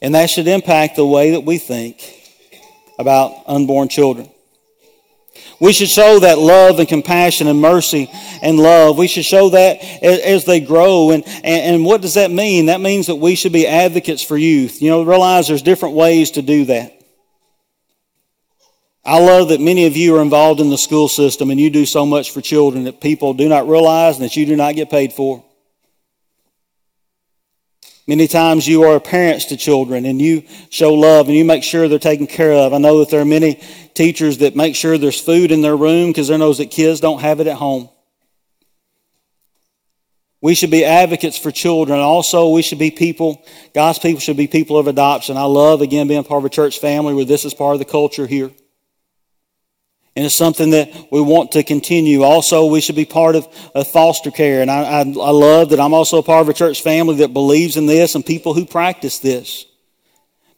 And 0.00 0.14
that 0.14 0.30
should 0.30 0.46
impact 0.46 0.96
the 0.96 1.06
way 1.06 1.32
that 1.32 1.40
we 1.40 1.58
think 1.58 2.00
about 2.98 3.32
unborn 3.46 3.88
children. 3.88 4.30
We 5.60 5.72
should 5.72 5.88
show 5.88 6.20
that 6.20 6.38
love 6.38 6.78
and 6.78 6.88
compassion 6.88 7.48
and 7.48 7.60
mercy 7.60 8.08
and 8.42 8.58
love. 8.58 8.96
We 8.96 9.08
should 9.08 9.24
show 9.24 9.48
that 9.50 9.82
as, 10.02 10.44
they 10.44 10.60
grow. 10.60 11.10
And, 11.10 11.24
and, 11.44 11.84
what 11.84 12.00
does 12.00 12.14
that 12.14 12.30
mean? 12.30 12.66
That 12.66 12.80
means 12.80 13.08
that 13.08 13.16
we 13.16 13.34
should 13.34 13.52
be 13.52 13.66
advocates 13.66 14.22
for 14.22 14.36
youth. 14.36 14.80
You 14.80 14.90
know, 14.90 15.02
realize 15.02 15.48
there's 15.48 15.62
different 15.62 15.96
ways 15.96 16.32
to 16.32 16.42
do 16.42 16.66
that. 16.66 16.94
I 19.04 19.18
love 19.18 19.48
that 19.48 19.60
many 19.60 19.86
of 19.86 19.96
you 19.96 20.16
are 20.16 20.22
involved 20.22 20.60
in 20.60 20.70
the 20.70 20.78
school 20.78 21.08
system 21.08 21.50
and 21.50 21.58
you 21.58 21.70
do 21.70 21.86
so 21.86 22.04
much 22.04 22.30
for 22.30 22.40
children 22.40 22.84
that 22.84 23.00
people 23.00 23.32
do 23.34 23.48
not 23.48 23.66
realize 23.66 24.16
and 24.16 24.24
that 24.24 24.36
you 24.36 24.46
do 24.46 24.54
not 24.54 24.76
get 24.76 24.90
paid 24.90 25.12
for. 25.12 25.44
Many 28.08 28.26
times 28.26 28.66
you 28.66 28.84
are 28.84 28.98
parents 28.98 29.44
to 29.46 29.56
children 29.58 30.06
and 30.06 30.18
you 30.18 30.42
show 30.70 30.94
love 30.94 31.28
and 31.28 31.36
you 31.36 31.44
make 31.44 31.62
sure 31.62 31.88
they're 31.88 31.98
taken 31.98 32.26
care 32.26 32.54
of. 32.54 32.72
I 32.72 32.78
know 32.78 33.00
that 33.00 33.10
there 33.10 33.20
are 33.20 33.26
many 33.26 33.60
teachers 33.92 34.38
that 34.38 34.56
make 34.56 34.74
sure 34.74 34.96
there's 34.96 35.20
food 35.20 35.52
in 35.52 35.60
their 35.60 35.76
room 35.76 36.08
because 36.08 36.28
they 36.28 36.38
know 36.38 36.54
that 36.54 36.70
kids 36.70 37.00
don't 37.00 37.20
have 37.20 37.38
it 37.38 37.46
at 37.46 37.58
home. 37.58 37.90
We 40.40 40.54
should 40.54 40.70
be 40.70 40.86
advocates 40.86 41.36
for 41.36 41.50
children. 41.50 42.00
Also, 42.00 42.48
we 42.48 42.62
should 42.62 42.78
be 42.78 42.90
people, 42.90 43.44
God's 43.74 43.98
people 43.98 44.20
should 44.20 44.38
be 44.38 44.46
people 44.46 44.78
of 44.78 44.86
adoption. 44.86 45.36
I 45.36 45.42
love, 45.42 45.82
again, 45.82 46.08
being 46.08 46.24
part 46.24 46.38
of 46.38 46.44
a 46.46 46.48
church 46.48 46.78
family 46.78 47.12
where 47.12 47.26
this 47.26 47.44
is 47.44 47.52
part 47.52 47.74
of 47.74 47.78
the 47.78 47.84
culture 47.84 48.26
here. 48.26 48.50
And 50.18 50.26
it's 50.26 50.34
something 50.34 50.70
that 50.70 51.12
we 51.12 51.20
want 51.20 51.52
to 51.52 51.62
continue. 51.62 52.24
Also, 52.24 52.66
we 52.66 52.80
should 52.80 52.96
be 52.96 53.04
part 53.04 53.36
of, 53.36 53.46
of 53.72 53.86
foster 53.86 54.32
care. 54.32 54.62
And 54.62 54.68
I, 54.68 54.82
I, 54.82 54.98
I 55.02 55.02
love 55.02 55.70
that 55.70 55.78
I'm 55.78 55.94
also 55.94 56.18
a 56.18 56.24
part 56.24 56.40
of 56.40 56.48
a 56.48 56.52
church 56.52 56.82
family 56.82 57.14
that 57.18 57.32
believes 57.32 57.76
in 57.76 57.86
this 57.86 58.16
and 58.16 58.26
people 58.26 58.52
who 58.52 58.66
practice 58.66 59.20
this. 59.20 59.64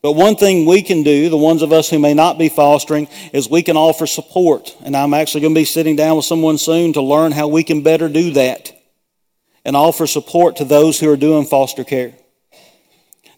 But 0.01 0.13
one 0.13 0.37
thing 0.37 0.65
we 0.65 0.81
can 0.81 1.03
do, 1.03 1.29
the 1.29 1.37
ones 1.37 1.61
of 1.61 1.75
us 1.75 1.91
who 1.91 1.99
may 1.99 2.15
not 2.15 2.39
be 2.39 2.49
fostering, 2.49 3.07
is 3.35 3.51
we 3.51 3.63
can 3.63 3.77
offer 3.77 4.07
support. 4.07 4.75
And 4.83 4.97
I'm 4.97 5.13
actually 5.13 5.43
going 5.43 5.55
to 5.55 5.61
be 5.61 5.67
sitting 5.67 5.95
down 5.95 6.17
with 6.17 6.25
someone 6.25 6.57
soon 6.57 6.95
to 6.95 7.03
learn 7.03 7.31
how 7.31 7.47
we 7.49 7.63
can 7.63 7.83
better 7.83 8.09
do 8.09 8.31
that 8.31 8.73
and 9.63 9.77
offer 9.77 10.07
support 10.07 10.57
to 10.57 10.65
those 10.65 10.99
who 10.99 11.13
are 11.13 11.19
doing 11.19 11.45
foster 11.45 11.85
care 11.85 12.15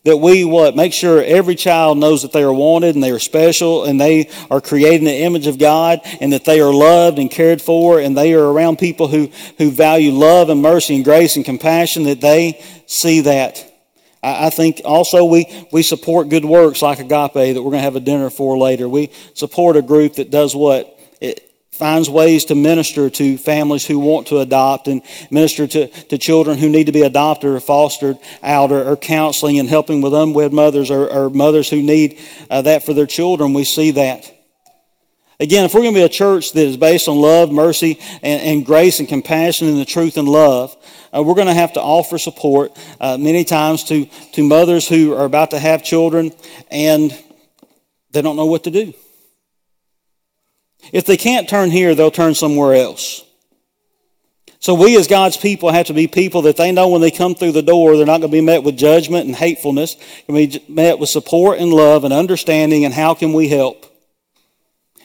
that 0.05 0.17
we 0.17 0.45
what 0.45 0.75
make 0.75 0.93
sure 0.93 1.23
every 1.23 1.55
child 1.55 1.97
knows 1.97 2.23
that 2.23 2.33
they 2.33 2.43
are 2.43 2.53
wanted 2.53 2.95
and 2.95 3.05
they 3.05 3.11
are 3.11 3.21
special 3.21 3.85
and 3.85 4.01
they 4.01 4.29
are 4.51 4.61
created 4.61 5.01
in 5.01 5.05
the 5.05 5.23
image 5.23 5.47
of 5.47 5.59
God 5.59 6.01
and 6.21 6.33
that 6.33 6.45
they 6.45 6.61
are 6.61 6.73
loved 6.73 7.19
and 7.19 7.31
cared 7.31 7.62
for 7.62 8.01
and 8.01 8.17
they 8.17 8.35
are 8.35 8.45
around 8.45 8.79
people 8.79 9.07
who 9.07 9.31
who 9.59 9.71
value 9.71 10.11
love 10.11 10.49
and 10.49 10.61
mercy 10.61 10.97
and 10.97 11.05
grace 11.05 11.37
and 11.37 11.45
compassion 11.45 12.05
that 12.05 12.21
they 12.21 12.61
see 12.87 13.21
that. 13.21 13.65
I, 14.23 14.47
I 14.47 14.51
think 14.51 14.81
also 14.85 15.25
we 15.25 15.67
we 15.71 15.83
support 15.83 16.29
good 16.29 16.45
works 16.45 16.83
like 16.83 16.99
Agape 16.99 17.55
that 17.55 17.62
we're 17.62 17.71
going 17.71 17.75
to 17.75 17.81
have 17.81 17.97
a 17.97 18.01
dinner 18.01 18.31
for 18.31 18.59
later. 18.59 18.88
We 18.88 19.12
support 19.35 19.77
a 19.77 19.83
group 19.83 20.15
that 20.15 20.31
does 20.31 20.55
what 20.57 20.99
it, 21.21 21.52
finds 21.72 22.08
ways 22.08 22.44
to 22.44 22.54
minister 22.54 23.08
to 23.08 23.38
families 23.38 23.87
who 23.87 23.98
want 23.98 24.26
to 24.26 24.38
adopt 24.38 24.88
and 24.88 25.02
minister 25.30 25.66
to, 25.66 25.88
to 25.88 26.18
children 26.18 26.58
who 26.58 26.68
need 26.68 26.85
to 26.85 26.92
be 26.92 27.02
adopted 27.02 27.50
or 27.50 27.61
fostered 27.61 28.18
out 28.42 28.70
or, 28.70 28.85
or 28.85 28.96
counseling 28.96 29.58
and 29.58 29.68
helping 29.68 30.02
with 30.02 30.12
unwed 30.12 30.52
mothers 30.52 30.90
or, 30.90 31.11
or 31.11 31.30
mothers 31.30 31.70
who 31.70 31.82
need 31.82 32.18
uh, 32.50 32.61
that 32.61 32.85
for 32.85 32.92
their 32.92 33.06
children. 33.06 33.54
We 33.54 33.64
see 33.64 33.92
that. 33.92 34.30
Again, 35.40 35.64
if 35.64 35.74
we're 35.74 35.80
going 35.80 35.94
to 35.94 36.00
be 36.00 36.04
a 36.04 36.11
church 36.11 36.52
that 36.52 36.64
is 36.64 36.76
based 36.76 37.08
on 37.08 37.16
love, 37.16 37.50
mercy, 37.50 37.98
and, 38.22 38.42
and 38.42 38.66
grace 38.66 39.00
and 39.00 39.08
compassion 39.08 39.66
and 39.66 39.78
the 39.78 39.85
truth 39.87 40.18
and 40.18 40.28
love, 40.28 40.76
uh, 41.12 41.22
we're 41.22 41.35
going 41.35 41.48
to 41.48 41.54
have 41.54 41.72
to 41.72 41.80
offer 41.80 42.18
support 42.18 42.78
uh, 43.00 43.16
many 43.18 43.44
times 43.44 43.85
to, 43.85 44.04
to 44.35 44.46
mothers 44.46 44.87
who 44.87 45.14
are 45.14 45.24
about 45.24 45.50
to 45.50 45.58
have 45.58 45.82
children 45.82 46.32
and 46.70 47.18
they 48.12 48.20
don't 48.20 48.37
know 48.37 48.46
what 48.46 48.64
to 48.64 48.70
do. 48.70 48.92
If 50.92 51.07
they 51.07 51.16
can't 51.16 51.49
turn 51.49 51.71
here, 51.71 51.95
they'll 51.95 52.11
turn 52.11 52.35
somewhere 52.35 52.75
else. 52.75 53.25
So 54.62 54.75
we 54.75 54.97
as 54.97 55.09
God's 55.09 55.37
people 55.37 55.73
have 55.73 55.87
to 55.87 55.92
be 55.92 56.07
people 56.07 56.42
that 56.42 56.57
they 56.57 56.71
know 56.71 56.88
when 56.88 57.01
they 57.01 57.11
come 57.11 57.35
through 57.35 57.51
the 57.51 57.62
door, 57.62 57.97
they're 57.97 58.07
not 58.07 58.21
going 58.21 58.31
to 58.31 58.37
be 58.37 58.40
met 58.40 58.62
with 58.62 58.77
judgment 58.77 59.27
and 59.27 59.35
hatefulness. 59.35 59.97
They're 59.97 60.37
going 60.37 60.51
to 60.51 60.61
be 60.61 60.73
met 60.73 61.01
with 61.01 61.09
support 61.09 61.59
and 61.59 61.73
love 61.73 62.05
and 62.05 62.14
understanding 62.14 62.85
and 62.85 62.95
how 62.95 63.14
can 63.14 63.33
we 63.33 63.49
help? 63.49 63.87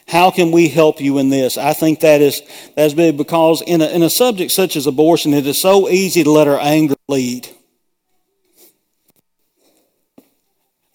How 0.08 0.30
can 0.30 0.52
we 0.52 0.70
help 0.70 1.02
you 1.02 1.18
in 1.18 1.30
this? 1.30 1.58
I 1.58 1.74
think 1.74 2.02
that 2.02 2.22
is 2.22 2.42
that's 2.76 2.94
big 2.94 3.18
because 3.18 3.63
in 3.63 3.82
a, 3.82 3.88
in 3.88 4.04
a 4.04 4.12
subject 4.12 4.52
such 4.52 4.76
as 4.76 4.86
abortion, 4.86 5.34
it 5.34 5.48
is 5.48 5.60
so 5.60 5.90
easy 5.90 6.24
to 6.24 6.32
let 6.32 6.48
our 6.48 6.60
anger 6.60 6.96
lead. 7.08 7.50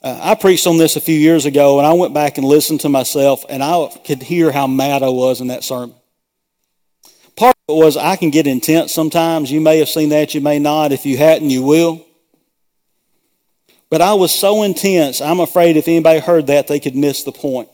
Uh, 0.03 0.19
I 0.21 0.35
preached 0.35 0.67
on 0.67 0.79
this 0.79 0.97
a 0.97 1.01
few 1.01 1.15
years 1.17 1.47
ago, 1.47 1.79
and 1.79 1.87
I 1.87 1.93
went 1.93 2.13
back 2.13 2.37
and 2.37 2.47
listened 2.47 2.81
to 2.81 2.89
myself, 2.89 3.45
and 3.49 3.63
I 3.63 3.89
could 4.05 4.21
hear 4.21 4.51
how 4.51 4.67
mad 4.67 5.05
I 5.05 5.11
was 5.11 5.41
in 5.41 5.47
that 5.49 5.63
sermon. 5.63 5.95
Part 7.37 7.55
of 7.69 7.77
it 7.77 7.79
was 7.79 7.97
I 7.97 8.17
can 8.17 8.31
get 8.31 8.49
intense 8.49 8.93
sometimes. 8.93 9.51
You 9.51 9.61
may 9.61 9.79
have 9.79 9.89
seen 9.89 10.09
that, 10.09 10.35
you 10.35 10.41
may 10.41 10.59
not. 10.59 10.91
If 10.91 11.07
you 11.07 11.17
hadn't, 11.17 11.51
you 11.51 11.63
will. 11.63 12.05
But 13.91 14.01
I 14.01 14.15
was 14.15 14.35
so 14.35 14.65
intense, 14.65 15.21
I'm 15.21 15.39
afraid 15.39 15.77
if 15.77 15.87
anybody 15.87 16.19
heard 16.19 16.49
that, 16.49 16.67
they 16.67 16.81
could 16.81 16.97
miss 16.97 17.23
the 17.23 17.33
point. 17.33 17.69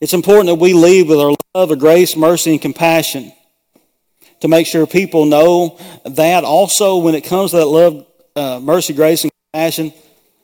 It's 0.00 0.12
important 0.12 0.46
that 0.46 0.56
we 0.56 0.74
lead 0.74 1.08
with 1.08 1.18
our 1.18 1.34
love, 1.54 1.70
of 1.70 1.78
grace, 1.78 2.14
mercy, 2.14 2.52
and 2.52 2.60
compassion 2.60 3.32
to 4.40 4.48
make 4.48 4.66
sure 4.66 4.86
people 4.86 5.24
know 5.24 5.78
that. 6.04 6.44
Also, 6.44 6.98
when 6.98 7.14
it 7.14 7.24
comes 7.24 7.52
to 7.52 7.56
that 7.56 7.66
love, 7.66 8.06
uh, 8.36 8.60
mercy, 8.60 8.92
grace, 8.92 9.24
and 9.24 9.32
compassion, 9.52 9.92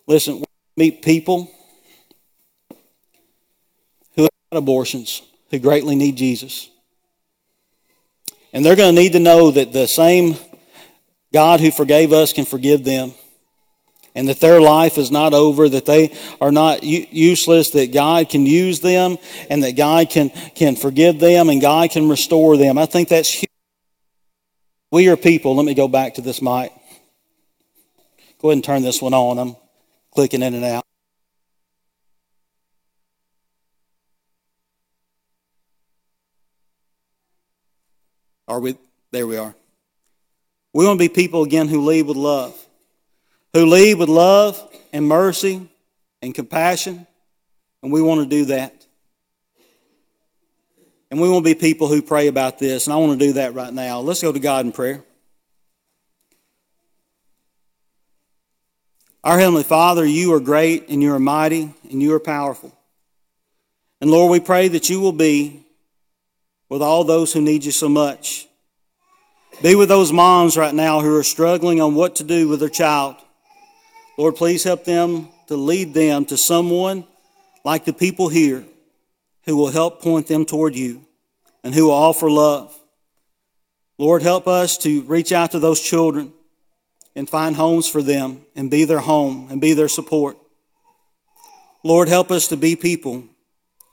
listen, 0.07 0.39
we 0.39 0.45
meet 0.77 1.03
people 1.03 1.51
who 4.17 4.23
have 4.23 4.31
abortions, 4.53 5.23
who 5.51 5.59
greatly 5.59 5.95
need 5.95 6.17
Jesus. 6.17 6.71
And 8.53 8.65
they're 8.65 8.77
going 8.77 8.95
to 8.95 9.01
need 9.01 9.13
to 9.13 9.21
know 9.21 9.51
that 9.51 9.73
the 9.73 9.89
same 9.89 10.37
God 11.33 11.61
who 11.61 11.71
forgave 11.71 12.13
us 12.13 12.33
can 12.33 12.45
forgive 12.45 12.85
them 12.85 13.13
and 14.15 14.29
that 14.29 14.41
their 14.41 14.61
life 14.61 14.97
is 14.97 15.11
not 15.11 15.35
over, 15.35 15.69
that 15.69 15.87
they 15.87 16.17
are 16.41 16.53
not 16.53 16.85
useless, 16.85 17.71
that 17.71 17.93
God 17.93 18.29
can 18.29 18.47
use 18.47 18.81
them, 18.81 19.19
and 19.51 19.63
that 19.65 19.73
God 19.73 20.09
can, 20.09 20.31
can 20.55 20.77
forgive 20.77 21.19
them, 21.19 21.49
and 21.49 21.61
God 21.61 21.91
can 21.91 22.09
restore 22.09 22.57
them. 22.57 22.79
I 22.79 22.87
think 22.87 23.09
that's 23.09 23.29
huge. 23.29 23.51
We 24.93 25.09
are 25.09 25.17
people. 25.17 25.57
Let 25.57 25.67
me 25.67 25.75
go 25.75 25.89
back 25.89 26.15
to 26.15 26.21
this 26.21 26.41
mic. 26.41 26.73
Go 28.41 28.51
ahead 28.51 28.59
and 28.59 28.65
turn 28.65 28.83
this 28.83 29.03
one 29.03 29.15
on. 29.15 29.39
I'm 29.39 29.57
clicking 30.15 30.43
in 30.43 30.55
and 30.55 30.65
out. 30.65 30.85
Are 38.47 38.61
we? 38.61 38.77
There 39.11 39.27
we 39.27 39.37
are. 39.37 39.55
We 40.73 40.87
want 40.87 40.99
to 40.99 41.09
be 41.09 41.13
people 41.13 41.43
again 41.43 41.69
who 41.69 41.85
lead 41.85 42.07
with 42.07 42.17
love 42.17 42.55
who 43.55 43.67
lead 43.67 43.95
with 43.95 44.09
love 44.09 44.61
and 44.93 45.07
mercy 45.07 45.67
and 46.21 46.35
compassion, 46.35 47.07
and 47.83 47.93
we 47.93 48.03
want 48.03 48.21
to 48.21 48.27
do 48.27 48.47
that. 48.47 48.85
And 51.11 51.21
we 51.21 51.31
want 51.31 51.47
to 51.47 51.55
be 51.55 51.59
people 51.59 51.87
who 51.87 52.03
pray 52.03 52.27
about 52.27 52.59
this, 52.59 52.87
and 52.87 52.93
I 52.93 52.97
want 52.97 53.19
to 53.19 53.27
do 53.27 53.35
that 53.35 53.55
right 53.55 53.73
now. 53.73 54.01
Let's 54.01 54.21
go 54.21 54.33
to 54.33 54.41
God 54.41 54.67
in 54.67 54.73
prayer. 54.73 55.05
Our 59.25 59.39
Heavenly 59.39 59.63
Father, 59.63 60.05
you 60.05 60.35
are 60.35 60.41
great 60.41 60.91
and 60.91 61.03
you 61.03 61.15
are 61.15 61.19
mighty 61.19 61.73
and 61.91 62.03
you 62.03 62.13
are 62.13 62.21
powerful. 62.21 62.77
And 64.03 64.11
Lord, 64.11 64.31
we 64.31 64.39
pray 64.39 64.69
that 64.69 64.91
you 64.91 65.01
will 65.01 65.13
be 65.13 65.65
with 66.69 66.83
all 66.83 67.05
those 67.05 67.33
who 67.33 67.41
need 67.41 67.65
you 67.65 67.73
so 67.73 67.89
much. 67.89 68.47
Be 69.63 69.77
with 69.77 69.89
those 69.89 70.13
moms 70.13 70.59
right 70.59 70.75
now 70.75 71.01
who 71.01 71.17
are 71.17 71.23
struggling 71.23 71.81
on 71.81 71.95
what 71.95 72.17
to 72.17 72.25
do 72.25 72.49
with 72.49 72.61
their 72.61 72.69
child. 72.69 73.17
Lord, 74.19 74.37
please 74.37 74.63
help 74.63 74.85
them 74.85 75.31
to 75.47 75.57
lead 75.57 75.95
them 75.95 76.27
to 76.27 76.37
someone 76.37 77.07
like 77.65 77.87
the 77.87 77.95
people 77.95 78.29
here 78.29 78.63
who 79.45 79.57
will 79.57 79.71
help 79.71 80.03
point 80.03 80.27
them 80.27 80.45
toward 80.45 80.77
you 80.77 81.03
and 81.63 81.75
who 81.75 81.87
will 81.87 81.93
offer 81.93 82.31
love. 82.31 82.79
Lord, 83.97 84.21
help 84.21 84.47
us 84.47 84.77
to 84.79 85.01
reach 85.05 85.33
out 85.33 85.53
to 85.53 85.61
those 85.61 85.81
children 85.81 86.35
and 87.17 87.29
find 87.29 87.57
homes 87.57 87.89
for 87.89 88.03
them 88.03 88.43
and 88.57 88.71
be 88.71 88.85
their 88.85 89.01
home 89.01 89.49
and 89.51 89.61
be 89.61 89.73
their 89.73 89.89
support. 89.89 90.37
Lord, 91.83 92.09
help 92.09 92.31
us 92.31 92.49
to 92.49 92.57
be 92.57 92.77
people 92.77 93.25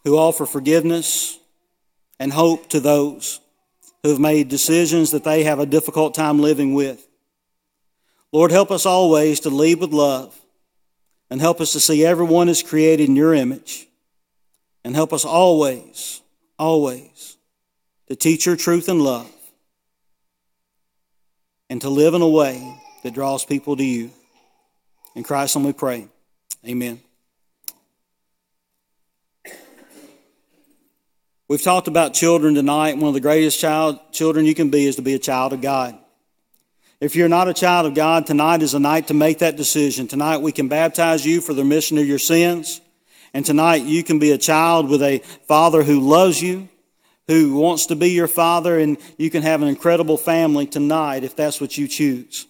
who 0.04 0.18
offer 0.18 0.46
forgiveness 0.46 1.38
and 2.20 2.32
hope 2.32 2.70
to 2.70 2.80
those 2.80 3.40
who 4.04 4.10
have 4.10 4.20
made 4.20 4.50
decisions 4.50 5.12
that 5.12 5.24
they 5.24 5.44
have 5.44 5.60
a 5.60 5.66
difficult 5.66 6.14
time 6.14 6.40
living 6.40 6.74
with. 6.74 7.08
Lord, 8.32 8.52
help 8.52 8.72
us 8.72 8.86
always 8.86 9.42
to 9.42 9.50
lead 9.50 9.80
with 9.80 9.92
love 9.92 10.40
and 11.30 11.40
help 11.40 11.62
us 11.62 11.74
to 11.74 11.80
see 11.80 12.06
everyone 12.06 12.50
is 12.50 12.64
created 12.64 13.10
in 13.10 13.16
your 13.16 13.34
image. 13.34 13.88
And 14.84 14.96
help 14.96 15.14
us 15.14 15.26
always, 15.26 16.22
always 16.58 17.38
to 18.08 18.16
teach 18.16 18.46
your 18.46 18.56
truth 18.56 18.90
and 18.90 19.02
love 19.02 19.32
and 21.70 21.80
to 21.82 21.90
live 21.90 22.16
in 22.16 22.22
a 22.22 22.28
way 22.28 22.81
that 23.04 23.14
draws 23.14 23.46
people 23.46 23.76
to 23.78 23.84
you. 23.84 24.12
In 25.16 25.24
Christ's 25.24 25.56
name 25.56 25.66
we 25.66 25.74
pray. 25.74 26.08
Amen. 26.66 27.02
We've 31.48 31.62
talked 31.62 31.90
about 31.90 32.14
children 32.14 32.56
tonight. 32.56 32.96
One 32.96 33.10
of 33.10 33.14
the 33.14 33.20
greatest 33.20 33.60
child, 33.60 34.00
children 34.14 34.46
you 34.46 34.56
can 34.56 34.70
be 34.70 34.86
is 34.86 34.96
to 34.96 35.02
be 35.02 35.16
a 35.16 35.20
child 35.20 35.52
of 35.52 35.62
God. 35.62 35.98
If 37.02 37.16
you're 37.16 37.28
not 37.28 37.50
a 37.50 37.54
child 37.54 37.88
of 37.88 37.94
God, 37.94 38.26
tonight 38.26 38.62
is 38.62 38.74
a 38.74 38.80
night 38.80 39.08
to 39.08 39.14
make 39.14 39.40
that 39.40 39.58
decision. 39.58 40.08
Tonight 40.08 40.38
we 40.38 40.52
can 40.52 40.70
baptize 40.70 41.26
you 41.26 41.42
for 41.42 41.54
the 41.54 41.64
remission 41.64 41.98
of 41.98 42.08
your 42.08 42.20
sins. 42.20 42.80
And 43.34 43.46
tonight 43.46 43.84
you 43.84 44.04
can 44.04 44.20
be 44.20 44.32
a 44.32 44.38
child 44.38 44.88
with 44.88 45.02
a 45.02 45.20
father 45.48 45.84
who 45.84 46.00
loves 46.00 46.42
you, 46.42 46.70
who 47.28 47.56
wants 47.56 47.88
to 47.88 47.96
be 47.96 48.12
your 48.12 48.28
father, 48.28 48.78
and 48.80 48.98
you 49.18 49.30
can 49.30 49.42
have 49.42 49.62
an 49.62 49.68
incredible 49.68 50.18
family 50.18 50.68
tonight 50.68 51.24
if 51.24 51.36
that's 51.36 51.60
what 51.60 51.78
you 51.78 51.88
choose. 51.88 52.46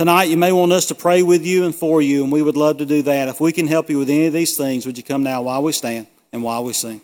Tonight 0.00 0.30
you 0.30 0.38
may 0.38 0.50
want 0.50 0.72
us 0.72 0.86
to 0.86 0.94
pray 0.94 1.22
with 1.22 1.44
you 1.44 1.66
and 1.66 1.74
for 1.74 2.00
you, 2.00 2.22
and 2.22 2.32
we 2.32 2.40
would 2.40 2.56
love 2.56 2.78
to 2.78 2.86
do 2.86 3.02
that. 3.02 3.28
If 3.28 3.38
we 3.38 3.52
can 3.52 3.66
help 3.66 3.90
you 3.90 3.98
with 3.98 4.08
any 4.08 4.24
of 4.28 4.32
these 4.32 4.56
things, 4.56 4.86
would 4.86 4.96
you 4.96 5.04
come 5.04 5.22
now 5.22 5.42
while 5.42 5.62
we 5.62 5.72
stand 5.72 6.06
and 6.32 6.42
while 6.42 6.64
we 6.64 6.72
sing? 6.72 7.02